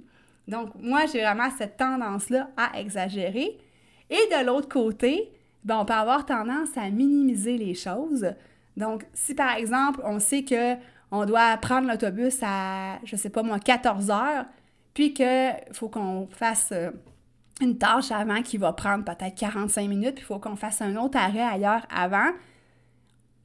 Donc, 0.48 0.70
moi, 0.80 1.08
j'ai 1.12 1.22
vraiment 1.22 1.50
cette 1.58 1.78
tendance-là 1.78 2.52
à 2.58 2.80
exagérer. 2.80 3.58
Et 4.12 4.36
de 4.38 4.46
l'autre 4.46 4.70
côté, 4.70 5.32
ben, 5.64 5.80
on 5.80 5.86
peut 5.86 5.94
avoir 5.94 6.28
tendance 6.28 6.76
à 6.76 6.90
minimiser 6.92 7.58
les 7.58 7.74
choses. 7.74 8.36
Donc, 8.82 9.06
si 9.14 9.36
par 9.36 9.56
exemple, 9.56 10.02
on 10.04 10.20
sait 10.20 10.44
que 10.44 10.76
on 11.12 11.26
doit 11.26 11.56
prendre 11.58 11.88
l'autobus 11.88 12.40
à, 12.42 13.00
je 13.04 13.16
sais 13.16 13.30
pas 13.30 13.44
moi, 13.44 13.60
14 13.60 14.10
heures, 14.10 14.46
puis 14.94 15.14
qu'il 15.14 15.54
faut 15.72 15.88
qu'on 15.88 16.28
fasse 16.32 16.70
euh, 16.72 16.90
une 17.62 17.78
tâche 17.78 18.12
avant 18.12 18.42
qui 18.42 18.58
va 18.58 18.74
prendre 18.74 19.06
peut-être 19.06 19.36
45 19.36 19.88
minutes, 19.88 20.16
puis 20.16 20.24
il 20.24 20.26
faut 20.26 20.40
qu'on 20.40 20.56
fasse 20.56 20.82
un 20.82 20.96
autre 20.96 21.18
arrêt 21.18 21.42
ailleurs 21.42 21.86
avant. 21.94 22.32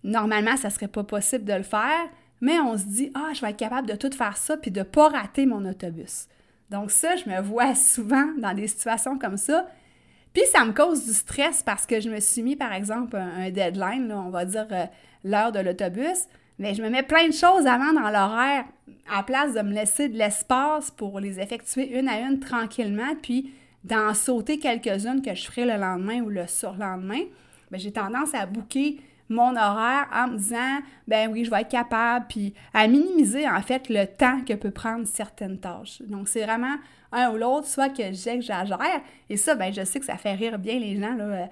Normalement, 0.04 0.56
ça 0.56 0.70
serait 0.70 0.88
pas 0.88 1.04
possible 1.04 1.44
de 1.44 1.52
le 1.52 1.64
faire, 1.64 2.08
mais 2.40 2.58
on 2.60 2.78
se 2.78 2.84
dit 2.84 3.12
ah, 3.14 3.32
je 3.34 3.42
vais 3.42 3.50
être 3.50 3.58
capable 3.58 3.88
de 3.88 3.94
tout 3.94 4.10
faire 4.12 4.36
ça 4.36 4.56
puis 4.56 4.70
de 4.70 4.82
pas 4.82 5.08
rater 5.08 5.44
mon 5.44 5.64
autobus. 5.66 6.28
Donc 6.70 6.90
ça, 6.90 7.16
je 7.16 7.28
me 7.28 7.42
vois 7.42 7.74
souvent 7.74 8.32
dans 8.38 8.54
des 8.54 8.68
situations 8.68 9.18
comme 9.18 9.36
ça. 9.36 9.66
Puis 10.32 10.44
ça 10.52 10.64
me 10.64 10.72
cause 10.72 11.04
du 11.04 11.12
stress 11.12 11.62
parce 11.62 11.86
que 11.86 12.00
je 12.00 12.10
me 12.10 12.20
suis 12.20 12.42
mis, 12.42 12.56
par 12.56 12.72
exemple, 12.72 13.16
un, 13.16 13.50
deadline, 13.50 14.12
on 14.12 14.28
va 14.30 14.44
dire 14.44 14.66
euh, 14.70 14.84
l'heure 15.30 15.52
de 15.52 15.60
l'autobus. 15.60 16.26
Mais 16.58 16.74
je 16.74 16.82
me 16.82 16.88
mets 16.88 17.02
plein 17.02 17.28
de 17.28 17.34
choses 17.34 17.66
avant 17.66 17.92
dans 17.92 18.10
l'horaire, 18.10 18.64
à 19.12 19.22
place 19.22 19.52
de 19.52 19.60
me 19.60 19.74
laisser 19.74 20.08
de 20.08 20.16
l'espace 20.16 20.90
pour 20.90 21.20
les 21.20 21.38
effectuer 21.38 21.98
une 21.98 22.08
à 22.08 22.20
une 22.20 22.40
tranquillement, 22.40 23.14
puis 23.22 23.52
d'en 23.84 24.14
sauter 24.14 24.58
quelques-unes 24.58 25.22
que 25.22 25.34
je 25.34 25.46
ferai 25.46 25.64
le 25.64 25.76
lendemain 25.76 26.20
ou 26.22 26.28
le 26.28 26.46
surlendemain. 26.46 27.20
J'ai 27.72 27.92
tendance 27.92 28.34
à 28.34 28.46
bouquer 28.46 29.00
mon 29.28 29.56
horaire 29.56 30.06
en 30.14 30.28
me 30.28 30.38
disant, 30.38 30.78
ben 31.06 31.30
oui, 31.30 31.44
je 31.44 31.50
vais 31.50 31.60
être 31.60 31.68
capable, 31.68 32.26
puis 32.28 32.54
à 32.72 32.86
minimiser 32.86 33.48
en 33.48 33.60
fait 33.60 33.88
le 33.88 34.06
temps 34.06 34.40
que 34.46 34.54
peut 34.54 34.70
prendre 34.70 35.06
certaines 35.06 35.58
tâches. 35.58 36.00
Donc, 36.02 36.28
c'est 36.28 36.44
vraiment 36.44 36.76
un 37.12 37.30
ou 37.30 37.36
l'autre, 37.36 37.66
soit 37.66 37.88
que 37.88 38.12
j'exagère, 38.12 39.00
et 39.28 39.36
ça, 39.36 39.54
ben 39.54 39.72
je 39.72 39.84
sais 39.84 39.98
que 39.98 40.06
ça 40.06 40.16
fait 40.16 40.34
rire 40.34 40.58
bien 40.58 40.78
les 40.78 41.00
gens 41.00 41.14
là, 41.14 41.48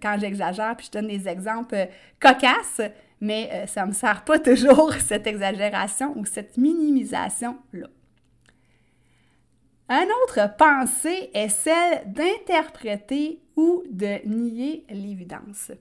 quand 0.00 0.16
j'exagère, 0.18 0.74
puis 0.76 0.86
je 0.86 0.98
donne 0.98 1.08
des 1.08 1.28
exemples 1.28 1.74
euh, 1.74 1.86
cocasses, 2.20 2.80
mais 3.20 3.50
euh, 3.52 3.66
ça 3.66 3.82
ne 3.82 3.88
me 3.88 3.92
sert 3.92 4.24
pas 4.24 4.38
toujours 4.38 4.92
cette 4.94 5.26
exagération 5.26 6.16
ou 6.16 6.24
cette 6.24 6.56
minimisation-là. 6.56 7.86
Un 9.90 10.06
autre 10.22 10.54
pensée 10.56 11.30
est 11.32 11.48
celle 11.48 12.12
d'interpréter 12.12 13.40
ou 13.56 13.82
de 13.90 14.26
nier 14.26 14.84
l'évidence. 14.90 15.72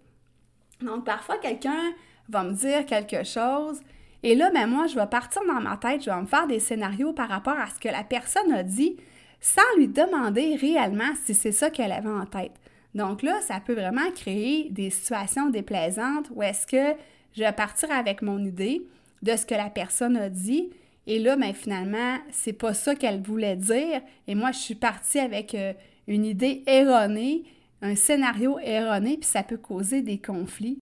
Donc, 0.82 1.06
parfois, 1.06 1.38
quelqu'un 1.40 1.94
va 2.30 2.44
me 2.44 2.54
dire 2.54 2.86
quelque 2.86 3.26
chose 3.26 3.82
et 4.24 4.36
là, 4.36 4.50
ben, 4.52 4.68
moi, 4.68 4.88
je 4.88 4.96
vais 4.96 5.08
partir 5.08 5.42
dans 5.48 5.62
ma 5.62 5.78
tête, 5.78 6.04
je 6.04 6.10
vais 6.10 6.22
me 6.22 6.26
faire 6.26 6.48
des 6.48 6.60
scénarios 6.60 7.14
par 7.14 7.30
rapport 7.30 7.58
à 7.58 7.68
ce 7.68 7.80
que 7.80 7.88
la 7.88 8.04
personne 8.04 8.52
a 8.52 8.64
dit 8.64 8.98
sans 9.40 9.76
lui 9.78 9.88
demander 9.88 10.56
réellement 10.56 11.14
si 11.26 11.36
c'est 11.36 11.52
ça 11.52 11.70
qu'elle 11.70 11.92
avait 11.92 12.10
en 12.10 12.26
tête. 12.26 12.54
Donc 12.96 13.22
là, 13.22 13.40
ça 13.42 13.60
peut 13.60 13.76
vraiment 13.76 14.10
créer 14.16 14.70
des 14.72 14.90
situations 14.90 15.50
déplaisantes 15.50 16.30
où 16.32 16.42
est-ce 16.42 16.66
que 16.66 16.98
je 17.34 17.44
vais 17.44 17.52
partir 17.52 17.92
avec 17.92 18.22
mon 18.22 18.44
idée 18.44 18.86
de 19.22 19.36
ce 19.36 19.46
que 19.46 19.56
la 19.56 19.70
personne 19.70 20.18
a 20.18 20.30
dit. 20.30 20.70
Et 21.06 21.20
là, 21.20 21.36
ben, 21.38 21.54
finalement, 21.54 22.18
c'est 22.32 22.54
pas 22.54 22.74
ça 22.74 22.96
qu'elle 22.96 23.22
voulait 23.22 23.56
dire. 23.56 24.02
Et 24.28 24.36
moi, 24.36 24.52
je 24.52 24.60
suis 24.60 24.76
partie 24.76 25.20
avec 25.20 25.56
euh, 25.56 25.74
une 26.08 26.26
idée 26.26 26.64
erronée, 26.68 27.44
un 27.82 27.96
scénario 27.96 28.60
erroné, 28.60 29.18
puis 29.18 29.30
ça 29.30 29.44
peut 29.44 29.58
causer 29.58 30.02
des 30.02 30.18
conflits. 30.18 30.80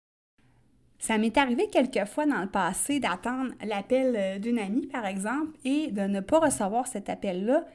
Ça 1.00 1.18
m'est 1.18 1.38
arrivé 1.38 1.68
quelquefois 1.72 2.26
dans 2.26 2.42
le 2.42 2.50
passé 2.50 3.00
d'attendre 3.00 3.52
l'appel 3.66 4.16
euh, 4.18 4.40
d'une 4.40 4.60
amie, 4.60 4.88
par 4.88 5.06
exemple, 5.06 5.58
et 5.64 5.88
de 5.88 6.02
ne 6.02 6.20
pas 6.20 6.40
recevoir 6.40 6.88
cet 6.88 7.10
appel-là. 7.10 7.66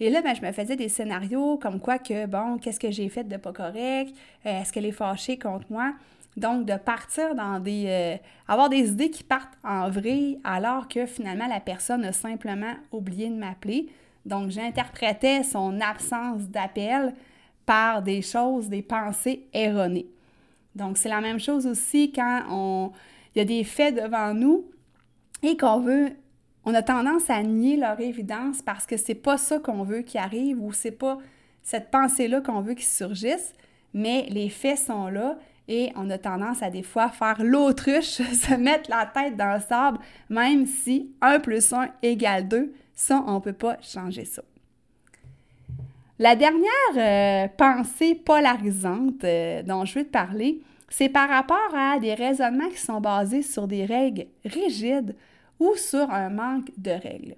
Et 0.00 0.10
là, 0.10 0.20
ben, 0.20 0.34
je 0.34 0.42
me 0.42 0.50
faisais 0.50 0.74
des 0.74 0.88
scénarios 0.88 1.58
comme 1.58 1.78
quoi 1.78 2.00
que, 2.00 2.26
bon, 2.26 2.58
qu'est-ce 2.58 2.80
que 2.80 2.90
j'ai 2.90 3.08
fait 3.08 3.22
de 3.22 3.36
pas 3.36 3.52
correct? 3.52 4.12
Euh, 4.46 4.60
est-ce 4.60 4.72
qu'elle 4.72 4.86
est 4.86 4.90
fâchée 4.90 5.38
contre 5.38 5.66
moi? 5.70 5.92
Donc, 6.36 6.66
de 6.66 6.76
partir 6.76 7.34
dans 7.34 7.60
des... 7.60 7.84
Euh, 7.86 8.16
avoir 8.48 8.68
des 8.68 8.90
idées 8.90 9.10
qui 9.10 9.22
partent 9.22 9.58
en 9.64 9.90
vrai 9.90 10.38
alors 10.44 10.88
que 10.88 11.06
finalement 11.06 11.46
la 11.46 11.60
personne 11.60 12.04
a 12.04 12.12
simplement 12.12 12.74
oublié 12.90 13.28
de 13.28 13.36
m'appeler. 13.36 13.88
Donc, 14.24 14.50
j'interprétais 14.50 15.42
son 15.42 15.80
absence 15.80 16.42
d'appel 16.42 17.14
par 17.66 18.02
des 18.02 18.22
choses, 18.22 18.68
des 18.68 18.82
pensées 18.82 19.46
erronées. 19.52 20.06
Donc, 20.74 20.96
c'est 20.96 21.08
la 21.08 21.20
même 21.20 21.40
chose 21.40 21.66
aussi 21.66 22.12
quand 22.12 22.42
on, 22.50 22.92
il 23.34 23.38
y 23.38 23.42
a 23.42 23.44
des 23.44 23.64
faits 23.64 23.94
devant 23.94 24.32
nous 24.32 24.64
et 25.42 25.56
qu'on 25.56 25.80
veut, 25.80 26.10
on 26.64 26.74
a 26.74 26.82
tendance 26.82 27.28
à 27.28 27.42
nier 27.42 27.76
leur 27.76 28.00
évidence 28.00 28.62
parce 28.62 28.86
que 28.86 28.96
c'est 28.96 29.14
pas 29.14 29.36
ça 29.36 29.58
qu'on 29.58 29.82
veut 29.82 30.02
qui 30.02 30.18
arrive 30.18 30.62
ou 30.62 30.72
c'est 30.72 30.92
pas 30.92 31.18
cette 31.62 31.90
pensée-là 31.90 32.40
qu'on 32.40 32.60
veut 32.60 32.74
qui 32.74 32.84
surgisse, 32.84 33.52
mais 33.92 34.26
les 34.30 34.48
faits 34.48 34.78
sont 34.78 35.08
là 35.08 35.38
et 35.68 35.92
on 35.96 36.10
a 36.10 36.18
tendance 36.18 36.62
à 36.62 36.70
des 36.70 36.82
fois 36.82 37.08
faire 37.08 37.42
l'autruche, 37.42 38.04
se 38.32 38.54
mettre 38.54 38.90
la 38.90 39.06
tête 39.06 39.36
dans 39.36 39.54
le 39.54 39.60
sable, 39.60 39.98
même 40.28 40.66
si 40.66 41.12
1 41.20 41.40
plus 41.40 41.72
1 41.72 41.88
égale 42.02 42.48
2, 42.48 42.72
ça, 42.94 43.24
on 43.26 43.34
ne 43.36 43.40
peut 43.40 43.52
pas 43.52 43.76
changer 43.80 44.24
ça. 44.24 44.42
La 46.18 46.36
dernière 46.36 46.68
euh, 46.96 47.48
pensée 47.56 48.14
polarisante 48.14 49.24
euh, 49.24 49.62
dont 49.62 49.84
je 49.84 49.98
veux 49.98 50.04
te 50.04 50.10
parler, 50.10 50.60
c'est 50.88 51.08
par 51.08 51.28
rapport 51.28 51.74
à 51.74 51.98
des 51.98 52.14
raisonnements 52.14 52.68
qui 52.68 52.78
sont 52.78 53.00
basés 53.00 53.42
sur 53.42 53.66
des 53.66 53.84
règles 53.84 54.26
rigides 54.44 55.16
ou 55.58 55.74
sur 55.74 56.10
un 56.10 56.28
manque 56.28 56.70
de 56.76 56.90
règles. 56.90 57.34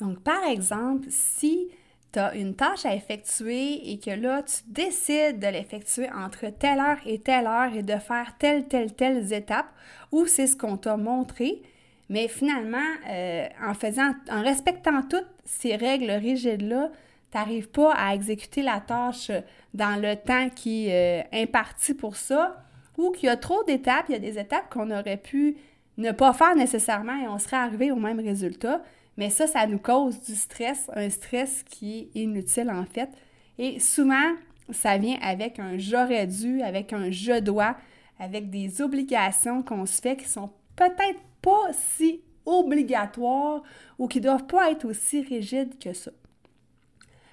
Donc, 0.00 0.20
par 0.20 0.44
exemple, 0.44 1.06
si 1.10 1.68
tu 2.12 2.18
as 2.18 2.34
une 2.34 2.54
tâche 2.54 2.86
à 2.86 2.94
effectuer 2.94 3.90
et 3.90 3.98
que 3.98 4.10
là, 4.10 4.42
tu 4.42 4.62
décides 4.66 5.38
de 5.38 5.46
l'effectuer 5.48 6.08
entre 6.10 6.46
telle 6.50 6.78
heure 6.78 6.98
et 7.06 7.18
telle 7.18 7.46
heure 7.46 7.74
et 7.74 7.82
de 7.82 7.96
faire 7.98 8.34
telle, 8.38 8.66
telle, 8.66 8.94
telle 8.94 9.32
étape, 9.32 9.68
ou 10.12 10.26
c'est 10.26 10.46
ce 10.46 10.56
qu'on 10.56 10.76
t'a 10.76 10.96
montré, 10.96 11.62
mais 12.08 12.28
finalement, 12.28 12.78
euh, 13.08 13.46
en 13.62 13.74
faisant, 13.74 14.12
en 14.30 14.42
respectant 14.42 15.02
toutes 15.02 15.28
ces 15.44 15.76
règles 15.76 16.10
rigides-là, 16.10 16.90
tu 17.30 17.36
n'arrives 17.36 17.68
pas 17.68 17.92
à 17.92 18.14
exécuter 18.14 18.62
la 18.62 18.80
tâche 18.80 19.30
dans 19.74 20.00
le 20.00 20.16
temps 20.16 20.48
qui 20.48 20.88
est 20.88 21.24
euh, 21.24 21.42
imparti 21.42 21.92
pour 21.92 22.16
ça, 22.16 22.64
ou 22.96 23.10
qu'il 23.10 23.26
y 23.26 23.30
a 23.30 23.36
trop 23.36 23.62
d'étapes, 23.64 24.06
il 24.08 24.12
y 24.12 24.16
a 24.16 24.18
des 24.18 24.38
étapes 24.38 24.72
qu'on 24.72 24.90
aurait 24.90 25.18
pu 25.18 25.56
ne 25.98 26.12
pas 26.12 26.32
faire 26.32 26.56
nécessairement 26.56 27.16
et 27.22 27.28
on 27.28 27.38
serait 27.38 27.56
arrivé 27.56 27.90
au 27.90 27.96
même 27.96 28.20
résultat. 28.20 28.82
Mais 29.18 29.30
ça, 29.30 29.48
ça 29.48 29.66
nous 29.66 29.80
cause 29.80 30.20
du 30.20 30.36
stress, 30.36 30.88
un 30.94 31.10
stress 31.10 31.64
qui 31.64 31.98
est 32.14 32.20
inutile 32.20 32.70
en 32.70 32.84
fait. 32.84 33.10
Et 33.58 33.80
souvent, 33.80 34.36
ça 34.70 34.96
vient 34.96 35.18
avec 35.20 35.58
un 35.58 35.76
j'aurais 35.76 36.28
dû, 36.28 36.62
avec 36.62 36.92
un 36.92 37.10
je 37.10 37.40
dois, 37.40 37.76
avec 38.20 38.48
des 38.48 38.80
obligations 38.80 39.64
qu'on 39.64 39.86
se 39.86 40.00
fait 40.00 40.16
qui 40.16 40.28
sont 40.28 40.50
peut-être 40.76 41.18
pas 41.42 41.72
si 41.72 42.20
obligatoires 42.46 43.64
ou 43.98 44.06
qui 44.06 44.20
doivent 44.20 44.46
pas 44.46 44.70
être 44.70 44.84
aussi 44.84 45.22
rigides 45.22 45.76
que 45.80 45.92
ça. 45.92 46.12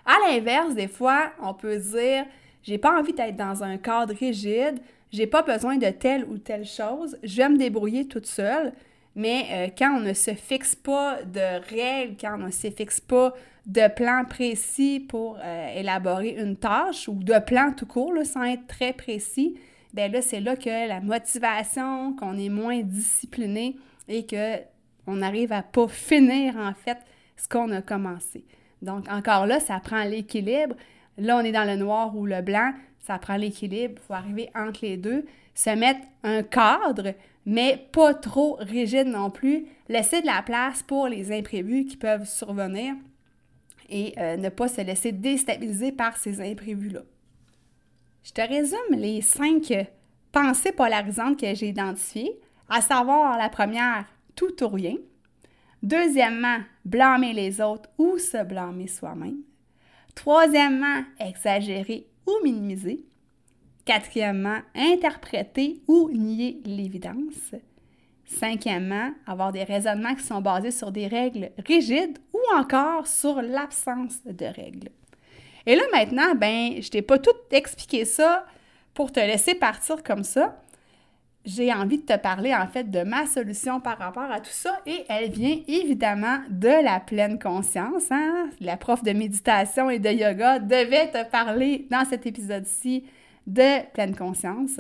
À 0.06 0.16
l'inverse, 0.28 0.74
des 0.74 0.88
fois, 0.88 1.34
on 1.40 1.54
peut 1.54 1.78
dire 1.78 2.26
j'ai 2.64 2.80
pas 2.80 3.00
envie 3.00 3.14
d'être 3.14 3.36
dans 3.36 3.64
un 3.64 3.78
cadre 3.78 4.16
rigide, 4.16 4.80
j'ai 5.12 5.28
pas 5.28 5.44
besoin 5.44 5.78
de 5.78 5.90
telle 5.92 6.26
ou 6.26 6.40
telle 6.40 6.66
chose, 6.66 7.16
je 7.22 7.38
vais 7.38 7.50
me 7.50 7.58
débrouiller 7.58 8.08
toute 8.08 8.26
seule. 8.26 8.74
Mais 9.16 9.46
euh, 9.52 9.68
quand 9.78 9.98
on 9.98 10.02
ne 10.02 10.14
se 10.14 10.34
fixe 10.34 10.76
pas 10.76 11.24
de 11.24 11.62
règles, 11.70 12.16
quand 12.20 12.36
on 12.36 12.46
ne 12.46 12.52
se 12.52 12.70
fixe 12.70 13.00
pas 13.00 13.34
de 13.66 13.88
plan 13.88 14.26
précis 14.30 15.00
pour 15.00 15.38
euh, 15.42 15.80
élaborer 15.80 16.36
une 16.38 16.58
tâche 16.58 17.08
ou 17.08 17.16
de 17.16 17.40
plan 17.40 17.72
tout 17.72 17.86
court, 17.86 18.14
sans 18.26 18.44
être 18.44 18.68
très 18.68 18.94
précis, 18.94 19.58
bien 19.94 20.10
là, 20.10 20.22
c'est 20.22 20.42
là 20.42 20.56
que 20.56 20.88
la 20.88 21.00
motivation, 21.00 22.14
qu'on 22.14 22.38
est 22.38 22.50
moins 22.50 22.82
discipliné 22.82 23.78
et 24.08 24.26
qu'on 24.28 25.22
arrive 25.22 25.54
à 25.54 25.64
pas 25.64 25.88
finir, 25.88 26.58
en 26.58 26.74
fait, 26.74 26.98
ce 27.38 27.48
qu'on 27.48 27.72
a 27.72 27.82
commencé. 27.82 28.44
Donc, 28.82 29.10
encore 29.10 29.48
là, 29.48 29.60
ça 29.60 29.80
prend 29.80 30.04
l'équilibre. 30.04 30.76
Là, 31.18 31.38
on 31.38 31.40
est 31.40 31.52
dans 31.52 31.64
le 31.64 31.76
noir 31.76 32.16
ou 32.16 32.26
le 32.26 32.42
blanc. 32.42 32.74
Ça 33.00 33.18
prend 33.18 33.38
l'équilibre. 33.38 33.96
Il 33.98 34.06
faut 34.06 34.14
arriver 34.14 34.50
entre 34.54 34.80
les 34.84 34.98
deux. 34.98 35.26
Se 35.54 35.70
mettre 35.70 36.02
un 36.24 36.44
cadre, 36.44 37.14
mais 37.46 37.88
pas 37.92 38.14
trop 38.14 38.58
rigide 38.60 39.08
non 39.08 39.30
plus. 39.30 39.66
Laisser 39.88 40.22
de 40.22 40.26
la 40.26 40.42
place 40.42 40.84
pour 40.84 41.08
les 41.08 41.32
imprévus 41.32 41.86
qui 41.86 41.98
peuvent 41.98 42.28
survenir 42.28 42.96
et 43.90 44.14
euh, 44.18 44.38
ne 44.38 44.50
pas 44.50 44.68
se 44.68 44.82
laisser 44.82 45.12
déstabiliser 45.12 45.92
par 45.92 46.18
ces 46.18 46.42
imprévus-là. 46.42 47.02
Je 48.24 48.32
te 48.32 48.42
résume 48.42 48.98
les 48.98 49.22
cinq 49.22 49.72
pensées 50.32 50.72
polarisantes 50.72 51.40
que 51.40 51.54
j'ai 51.54 51.68
identifiées, 51.68 52.40
à 52.68 52.82
savoir 52.82 53.38
la 53.38 53.50
première, 53.50 54.06
tout 54.36 54.64
ou 54.64 54.68
rien. 54.68 54.96
Deuxièmement, 55.84 56.58
blâmer 56.84 57.34
les 57.34 57.62
autres 57.62 57.90
ou 58.00 58.18
se 58.18 58.44
blâmer 58.44 58.88
soi-même. 58.88 59.38
Troisièmement, 60.16 61.04
exagérer 61.20 62.08
ou 62.26 62.32
minimiser. 62.44 63.06
Quatrièmement, 63.86 64.60
interpréter 64.74 65.82
ou 65.88 66.10
nier 66.12 66.60
l'évidence. 66.66 67.54
Cinquièmement, 68.26 69.12
avoir 69.28 69.52
des 69.52 69.64
raisonnements 69.64 70.16
qui 70.16 70.24
sont 70.24 70.42
basés 70.42 70.72
sur 70.72 70.92
des 70.92 71.06
règles 71.06 71.52
rigides 71.68 72.18
ou 72.34 72.40
encore 72.58 73.06
sur 73.06 73.42
l'absence 73.44 74.24
de 74.26 74.46
règles. 74.46 74.90
Et 75.68 75.76
là 75.76 75.84
maintenant, 75.94 76.34
ben, 76.36 76.82
je 76.82 76.90
t'ai 76.90 77.04
pas 77.04 77.20
tout 77.20 77.30
expliqué 77.52 78.06
ça 78.06 78.46
pour 78.96 79.12
te 79.12 79.20
laisser 79.20 79.54
partir 79.54 80.02
comme 80.02 80.24
ça. 80.24 80.60
J'ai 81.44 81.72
envie 81.72 82.00
de 82.00 82.06
te 82.06 82.18
parler 82.18 82.56
en 82.56 82.66
fait 82.66 82.90
de 82.90 83.04
ma 83.04 83.28
solution 83.28 83.80
par 83.80 84.00
rapport 84.00 84.32
à 84.32 84.40
tout 84.40 84.50
ça 84.50 84.80
et 84.88 85.06
elle 85.08 85.30
vient 85.30 85.60
évidemment 85.68 86.40
de 86.50 86.84
la 86.84 87.00
pleine 87.00 87.38
conscience. 87.38 88.10
Hein? 88.10 88.50
La 88.60 88.78
prof 88.78 89.04
de 89.04 89.12
méditation 89.12 89.92
et 89.92 90.00
de 90.00 90.10
yoga 90.10 90.58
devait 90.58 91.12
te 91.12 91.30
parler 91.30 91.86
dans 91.92 92.04
cet 92.04 92.26
épisode-ci 92.26 93.04
de 93.48 93.86
pleine 93.92 94.16
conscience. 94.16 94.80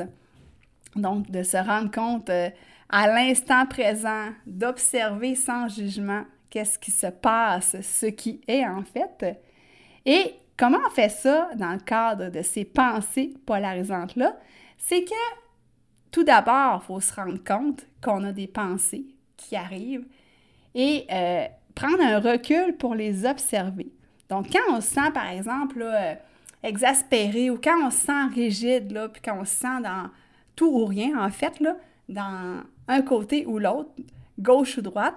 Donc, 0.95 1.29
de 1.29 1.43
se 1.43 1.57
rendre 1.57 1.91
compte 1.91 2.29
euh, 2.29 2.49
à 2.89 3.07
l'instant 3.07 3.65
présent, 3.65 4.29
d'observer 4.45 5.35
sans 5.35 5.67
jugement 5.67 6.23
qu'est-ce 6.49 6.79
qui 6.79 6.91
se 6.91 7.07
passe, 7.07 7.75
ce 7.81 8.05
qui 8.05 8.41
est 8.47 8.65
en 8.65 8.83
fait. 8.83 9.41
Et 10.05 10.35
comment 10.55 10.79
on 10.85 10.89
fait 10.89 11.09
ça 11.09 11.49
dans 11.55 11.73
le 11.73 11.79
cadre 11.79 12.29
de 12.29 12.41
ces 12.41 12.63
pensées 12.63 13.33
polarisantes-là? 13.45 14.37
C'est 14.77 15.03
que 15.03 15.13
tout 16.11 16.23
d'abord, 16.23 16.81
il 16.81 16.85
faut 16.85 17.01
se 17.01 17.13
rendre 17.13 17.43
compte 17.43 17.85
qu'on 18.01 18.23
a 18.23 18.31
des 18.31 18.47
pensées 18.47 19.05
qui 19.35 19.57
arrivent 19.57 20.05
et 20.73 21.05
euh, 21.11 21.45
prendre 21.73 22.01
un 22.01 22.19
recul 22.19 22.77
pour 22.77 22.95
les 22.95 23.25
observer. 23.25 23.91
Donc, 24.29 24.47
quand 24.51 24.73
on 24.73 24.81
se 24.81 24.93
sent, 24.93 25.11
par 25.13 25.29
exemple, 25.29 25.81
euh, 25.81 26.13
exaspéré 26.65 27.49
ou 27.49 27.59
quand 27.61 27.87
on 27.87 27.91
se 27.91 28.05
sent 28.05 28.25
rigide, 28.33 28.91
là, 28.91 29.09
puis 29.09 29.21
quand 29.23 29.37
on 29.39 29.45
se 29.45 29.55
sent 29.55 29.81
dans 29.83 30.09
tout 30.55 30.67
ou 30.67 30.85
rien, 30.85 31.17
en 31.23 31.29
fait, 31.29 31.59
là, 31.59 31.77
dans 32.09 32.63
un 32.87 33.01
côté 33.01 33.45
ou 33.45 33.59
l'autre, 33.59 33.91
gauche 34.39 34.77
ou 34.77 34.81
droite, 34.81 35.15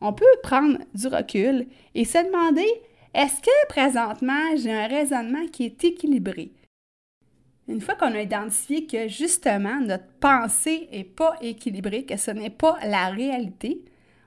on 0.00 0.12
peut 0.12 0.24
prendre 0.42 0.78
du 0.94 1.06
recul 1.06 1.66
et 1.94 2.04
se 2.04 2.18
demander 2.18 2.66
est-ce 3.14 3.40
que 3.40 3.66
présentement 3.68 4.56
j'ai 4.56 4.72
un 4.72 4.88
raisonnement 4.88 5.46
qui 5.52 5.64
est 5.64 5.84
équilibré? 5.84 6.52
Une 7.68 7.80
fois 7.80 7.94
qu'on 7.94 8.12
a 8.14 8.20
identifié 8.20 8.86
que 8.86 9.08
justement 9.08 9.80
notre 9.80 10.08
pensée 10.20 10.88
n'est 10.92 11.04
pas 11.04 11.36
équilibrée, 11.40 12.04
que 12.04 12.16
ce 12.16 12.30
n'est 12.30 12.50
pas 12.50 12.76
la 12.84 13.08
réalité, 13.08 13.82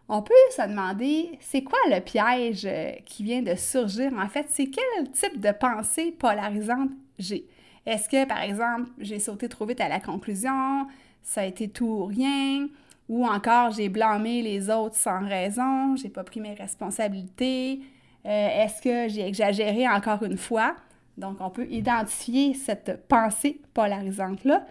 on 0.09 0.21
peut 0.21 0.33
se 0.55 0.61
demander 0.67 1.37
c'est 1.41 1.63
quoi 1.63 1.79
le 1.89 1.99
piège 1.99 2.65
euh, 2.65 2.91
qui 3.05 3.23
vient 3.23 3.41
de 3.41 3.55
surgir? 3.55 4.11
En 4.13 4.27
fait, 4.27 4.47
c'est 4.49 4.67
quel 4.67 5.11
type 5.11 5.39
de 5.39 5.51
pensée 5.51 6.11
polarisante 6.11 6.89
j'ai? 7.19 7.47
Est-ce 7.85 8.09
que 8.09 8.25
par 8.25 8.41
exemple 8.41 8.89
j'ai 8.99 9.19
sauté 9.19 9.47
trop 9.49 9.65
vite 9.65 9.81
à 9.81 9.89
la 9.89 9.99
conclusion, 9.99 10.87
ça 11.23 11.41
a 11.41 11.45
été 11.45 11.69
tout 11.69 11.85
ou 11.85 12.05
rien, 12.05 12.67
ou 13.09 13.25
encore 13.25 13.71
j'ai 13.71 13.89
blâmé 13.89 14.41
les 14.41 14.69
autres 14.69 14.95
sans 14.95 15.25
raison, 15.25 15.95
j'ai 15.95 16.09
pas 16.09 16.23
pris 16.23 16.41
mes 16.41 16.53
responsabilités, 16.53 17.81
euh, 18.25 18.63
est-ce 18.63 18.81
que 18.81 19.07
j'ai 19.07 19.25
exagéré 19.25 19.87
encore 19.87 20.23
une 20.23 20.37
fois? 20.37 20.75
Donc, 21.17 21.37
on 21.39 21.49
peut 21.49 21.67
identifier 21.69 22.53
cette 22.53 23.07
pensée 23.07 23.61
polarisante-là. 23.73 24.65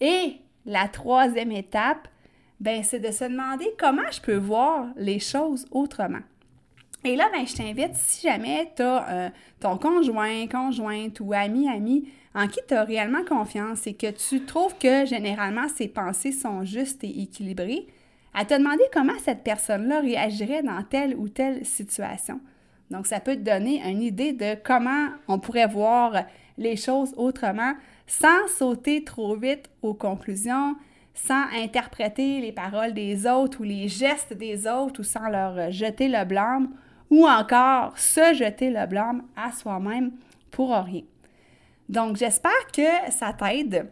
Et 0.00 0.36
la 0.64 0.88
troisième 0.88 1.52
étape, 1.52 2.06
ben, 2.62 2.84
c'est 2.84 3.00
de 3.00 3.10
se 3.10 3.24
demander 3.24 3.66
comment 3.76 4.08
je 4.12 4.20
peux 4.20 4.36
voir 4.36 4.86
les 4.96 5.18
choses 5.18 5.66
autrement. 5.72 6.20
Et 7.02 7.16
là, 7.16 7.28
ben, 7.32 7.44
je 7.44 7.56
t'invite, 7.56 7.96
si 7.96 8.28
jamais 8.28 8.72
tu 8.76 8.82
as 8.82 9.10
euh, 9.10 9.30
ton 9.58 9.76
conjoint, 9.76 10.46
conjointe 10.46 11.18
ou 11.18 11.32
ami, 11.32 11.68
ami 11.68 12.08
en 12.36 12.46
qui 12.46 12.60
tu 12.68 12.74
as 12.74 12.84
réellement 12.84 13.24
confiance 13.24 13.88
et 13.88 13.94
que 13.94 14.12
tu 14.12 14.44
trouves 14.44 14.76
que 14.78 15.04
généralement 15.04 15.66
ses 15.66 15.88
pensées 15.88 16.30
sont 16.30 16.64
justes 16.64 17.02
et 17.02 17.22
équilibrées, 17.22 17.88
à 18.32 18.44
te 18.44 18.54
demander 18.54 18.84
comment 18.92 19.18
cette 19.24 19.42
personne-là 19.42 20.00
réagirait 20.00 20.62
dans 20.62 20.84
telle 20.84 21.16
ou 21.16 21.28
telle 21.28 21.66
situation. 21.66 22.40
Donc, 22.92 23.08
ça 23.08 23.18
peut 23.18 23.34
te 23.34 23.40
donner 23.40 23.82
une 23.84 24.02
idée 24.02 24.32
de 24.32 24.54
comment 24.62 25.08
on 25.26 25.40
pourrait 25.40 25.66
voir 25.66 26.14
les 26.58 26.76
choses 26.76 27.12
autrement 27.16 27.74
sans 28.06 28.46
sauter 28.56 29.02
trop 29.02 29.34
vite 29.34 29.68
aux 29.82 29.94
conclusions, 29.94 30.76
sans 31.14 31.44
interpréter 31.54 32.40
les 32.40 32.52
paroles 32.52 32.94
des 32.94 33.26
autres 33.26 33.60
ou 33.60 33.64
les 33.64 33.88
gestes 33.88 34.32
des 34.32 34.66
autres 34.66 35.00
ou 35.00 35.04
sans 35.04 35.28
leur 35.28 35.70
jeter 35.70 36.08
le 36.08 36.24
blâme 36.24 36.70
ou 37.10 37.26
encore 37.26 37.96
se 37.98 38.32
jeter 38.34 38.70
le 38.70 38.86
blâme 38.86 39.22
à 39.36 39.52
soi-même 39.52 40.12
pour 40.50 40.74
rien. 40.74 41.02
Donc, 41.88 42.16
j'espère 42.16 42.66
que 42.74 43.10
ça 43.10 43.34
t'aide, 43.34 43.90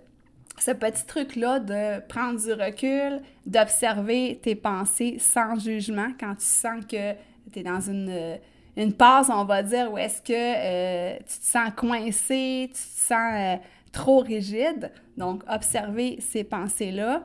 ce 0.58 0.70
petit 0.70 1.04
truc-là 1.04 1.60
de 1.60 2.00
prendre 2.06 2.40
du 2.40 2.52
recul, 2.52 3.20
d'observer 3.44 4.40
tes 4.42 4.54
pensées 4.54 5.16
sans 5.18 5.58
jugement 5.58 6.08
quand 6.18 6.34
tu 6.36 6.46
sens 6.46 6.84
que 6.86 7.12
tu 7.52 7.58
es 7.58 7.62
dans 7.62 7.80
une 7.80 8.38
une 8.76 8.92
passe, 8.92 9.28
on 9.30 9.44
va 9.44 9.62
dire, 9.62 9.92
où 9.92 9.98
est-ce 9.98 10.22
que 10.22 10.32
euh, 10.32 11.16
tu 11.18 11.38
te 11.38 11.44
sens 11.44 11.70
coincé, 11.76 12.68
tu 12.68 12.72
te 12.72 12.78
sens 12.78 13.34
euh, 13.34 13.56
trop 13.92 14.20
rigide. 14.20 14.92
Donc, 15.16 15.42
observer 15.48 16.18
ces 16.20 16.44
pensées-là. 16.44 17.24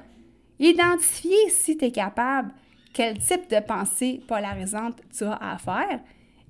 Identifier 0.60 1.50
si 1.50 1.78
tu 1.78 1.86
es 1.86 1.92
capable 1.92 2.52
quel 2.94 3.18
type 3.18 3.50
de 3.50 3.60
pensée 3.60 4.22
polarisante 4.28 5.02
tu 5.16 5.26
as 5.26 5.36
à 5.36 5.58
faire. 5.58 6.00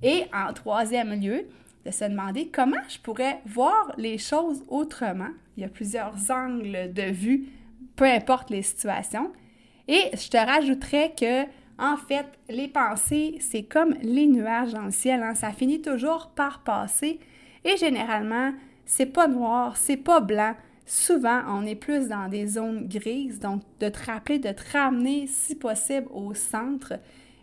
Et 0.02 0.24
en 0.32 0.52
troisième 0.52 1.20
lieu, 1.20 1.46
de 1.84 1.90
se 1.90 2.04
demander 2.04 2.48
comment 2.48 2.76
je 2.88 2.98
pourrais 2.98 3.40
voir 3.46 3.92
les 3.96 4.18
choses 4.18 4.64
autrement. 4.68 5.30
Il 5.56 5.62
y 5.62 5.66
a 5.66 5.68
plusieurs 5.68 6.30
angles 6.30 6.92
de 6.92 7.10
vue, 7.10 7.46
peu 7.94 8.04
importe 8.04 8.50
les 8.50 8.62
situations. 8.62 9.32
Et 9.88 10.10
je 10.12 10.28
te 10.28 10.36
rajouterais 10.36 11.14
que 11.18 11.44
en 11.78 11.96
fait, 11.96 12.26
les 12.48 12.68
pensées, 12.68 13.36
c'est 13.40 13.62
comme 13.62 13.94
les 14.02 14.26
nuages 14.26 14.72
dans 14.72 14.86
le 14.86 14.90
ciel, 14.90 15.22
hein. 15.22 15.34
ça 15.34 15.52
finit 15.52 15.82
toujours 15.82 16.30
par 16.34 16.64
passer 16.64 17.20
et 17.64 17.76
généralement, 17.76 18.52
c'est 18.86 19.06
pas 19.06 19.28
noir, 19.28 19.76
c'est 19.76 19.96
pas 19.96 20.20
blanc. 20.20 20.54
Souvent, 20.86 21.42
on 21.48 21.66
est 21.66 21.74
plus 21.74 22.08
dans 22.08 22.28
des 22.28 22.46
zones 22.46 22.86
grises, 22.86 23.40
donc 23.40 23.62
de 23.80 23.88
te 23.88 24.06
rappeler 24.06 24.38
de 24.38 24.52
te 24.52 24.62
ramener 24.72 25.26
si 25.26 25.56
possible 25.56 26.06
au 26.12 26.32
centre 26.32 26.94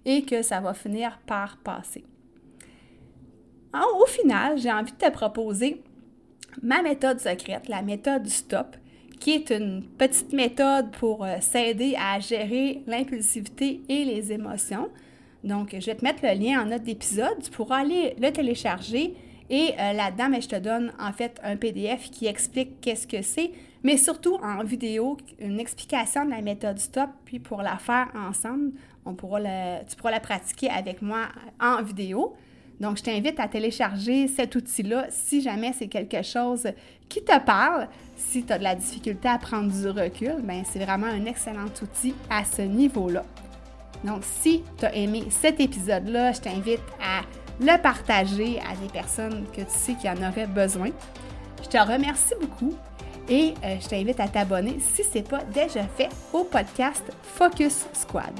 et 0.05 0.23
que 0.23 0.41
ça 0.41 0.61
va 0.61 0.73
finir 0.73 1.19
par 1.27 1.57
passer. 1.57 2.05
au 3.73 4.05
final, 4.05 4.57
j'ai 4.57 4.71
envie 4.71 4.93
de 4.93 4.97
te 4.97 5.11
proposer 5.11 5.83
ma 6.61 6.81
méthode 6.81 7.19
secrète, 7.19 7.67
la 7.67 7.81
méthode 7.81 8.27
stop, 8.27 8.77
qui 9.19 9.31
est 9.31 9.49
une 9.51 9.83
petite 9.97 10.33
méthode 10.33 10.91
pour 10.91 11.23
euh, 11.23 11.37
s'aider 11.39 11.95
à 11.97 12.19
gérer 12.19 12.83
l'impulsivité 12.87 13.81
et 13.87 14.03
les 14.05 14.31
émotions. 14.31 14.89
Donc, 15.43 15.75
je 15.77 15.85
vais 15.85 15.95
te 15.95 16.03
mettre 16.03 16.19
le 16.23 16.37
lien 16.37 16.61
en 16.61 16.65
note 16.65 16.83
d'épisode. 16.83 17.41
Tu 17.41 17.49
pourras 17.51 17.79
aller 17.79 18.15
le 18.19 18.31
télécharger 18.31 19.15
et 19.49 19.73
euh, 19.79 19.93
là-dedans, 19.93 20.29
je 20.39 20.47
te 20.47 20.55
donne 20.55 20.93
en 20.99 21.11
fait 21.11 21.39
un 21.43 21.55
PDF 21.55 22.09
qui 22.09 22.27
explique 22.27 22.81
qu'est-ce 22.81 23.07
que 23.07 23.21
c'est, 23.21 23.51
mais 23.83 23.97
surtout 23.97 24.35
en 24.35 24.63
vidéo, 24.63 25.17
une 25.39 25.59
explication 25.59 26.25
de 26.25 26.31
la 26.31 26.41
méthode 26.41 26.79
STOP. 26.79 27.09
Puis 27.25 27.39
pour 27.39 27.61
la 27.61 27.77
faire 27.77 28.07
ensemble, 28.15 28.71
on 29.05 29.13
pourra 29.13 29.39
tu 29.87 29.95
pourras 29.95 30.11
la 30.11 30.19
pratiquer 30.19 30.69
avec 30.69 31.01
moi 31.01 31.27
en 31.59 31.81
vidéo. 31.81 32.35
Donc, 32.79 32.97
je 32.97 33.03
t'invite 33.03 33.39
à 33.39 33.47
télécharger 33.47 34.27
cet 34.27 34.55
outil-là 34.55 35.05
si 35.09 35.41
jamais 35.41 35.73
c'est 35.73 35.87
quelque 35.87 36.21
chose 36.21 36.67
qui 37.07 37.23
te 37.23 37.39
parle. 37.39 37.87
Si 38.15 38.43
tu 38.43 38.51
as 38.51 38.57
de 38.57 38.63
la 38.63 38.75
difficulté 38.75 39.27
à 39.27 39.37
prendre 39.37 39.71
du 39.71 39.87
recul, 39.87 40.41
ben 40.43 40.63
c'est 40.65 40.83
vraiment 40.83 41.07
un 41.07 41.25
excellent 41.25 41.67
outil 41.81 42.15
à 42.29 42.43
ce 42.43 42.61
niveau-là. 42.61 43.23
Donc, 44.03 44.23
si 44.23 44.63
tu 44.77 44.85
as 44.85 44.95
aimé 44.95 45.23
cet 45.29 45.59
épisode-là, 45.59 46.33
je 46.33 46.41
t'invite 46.41 46.81
à 47.01 47.21
le 47.59 47.81
partager 47.81 48.59
à 48.59 48.75
des 48.75 48.91
personnes 48.91 49.45
que 49.55 49.61
tu 49.61 49.69
sais 49.69 49.95
qui 49.95 50.09
en 50.09 50.17
auraient 50.17 50.47
besoin. 50.47 50.89
Je 51.61 51.67
te 51.69 51.77
remercie 51.77 52.35
beaucoup 52.39 52.73
et 53.29 53.53
euh, 53.63 53.75
je 53.79 53.87
t'invite 53.87 54.19
à 54.19 54.27
t'abonner 54.27 54.79
si 54.93 55.03
ce 55.03 55.15
n'est 55.15 55.23
pas 55.23 55.43
déjà 55.53 55.83
fait 55.83 56.09
au 56.31 56.43
podcast 56.43 57.03
Focus 57.21 57.85
Squad. 57.93 58.33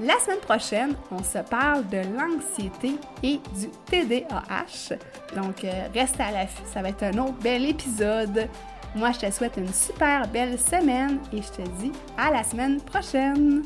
La 0.00 0.18
semaine 0.20 0.38
prochaine, 0.38 0.94
on 1.10 1.22
se 1.22 1.38
parle 1.38 1.88
de 1.88 1.98
l'anxiété 2.16 2.92
et 3.22 3.40
du 3.56 3.68
TDAH. 3.86 4.96
Donc, 5.34 5.64
euh, 5.64 5.88
reste 5.92 6.20
à 6.20 6.30
l'affût, 6.30 6.62
ça 6.72 6.82
va 6.82 6.90
être 6.90 7.02
un 7.02 7.18
autre 7.18 7.38
bel 7.42 7.66
épisode. 7.66 8.48
Moi, 8.94 9.10
je 9.12 9.26
te 9.26 9.30
souhaite 9.32 9.56
une 9.56 9.72
super 9.72 10.28
belle 10.28 10.58
semaine 10.58 11.18
et 11.32 11.42
je 11.42 11.48
te 11.48 11.68
dis 11.80 11.92
à 12.16 12.30
la 12.30 12.44
semaine 12.44 12.80
prochaine. 12.80 13.64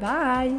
Bye! 0.00 0.54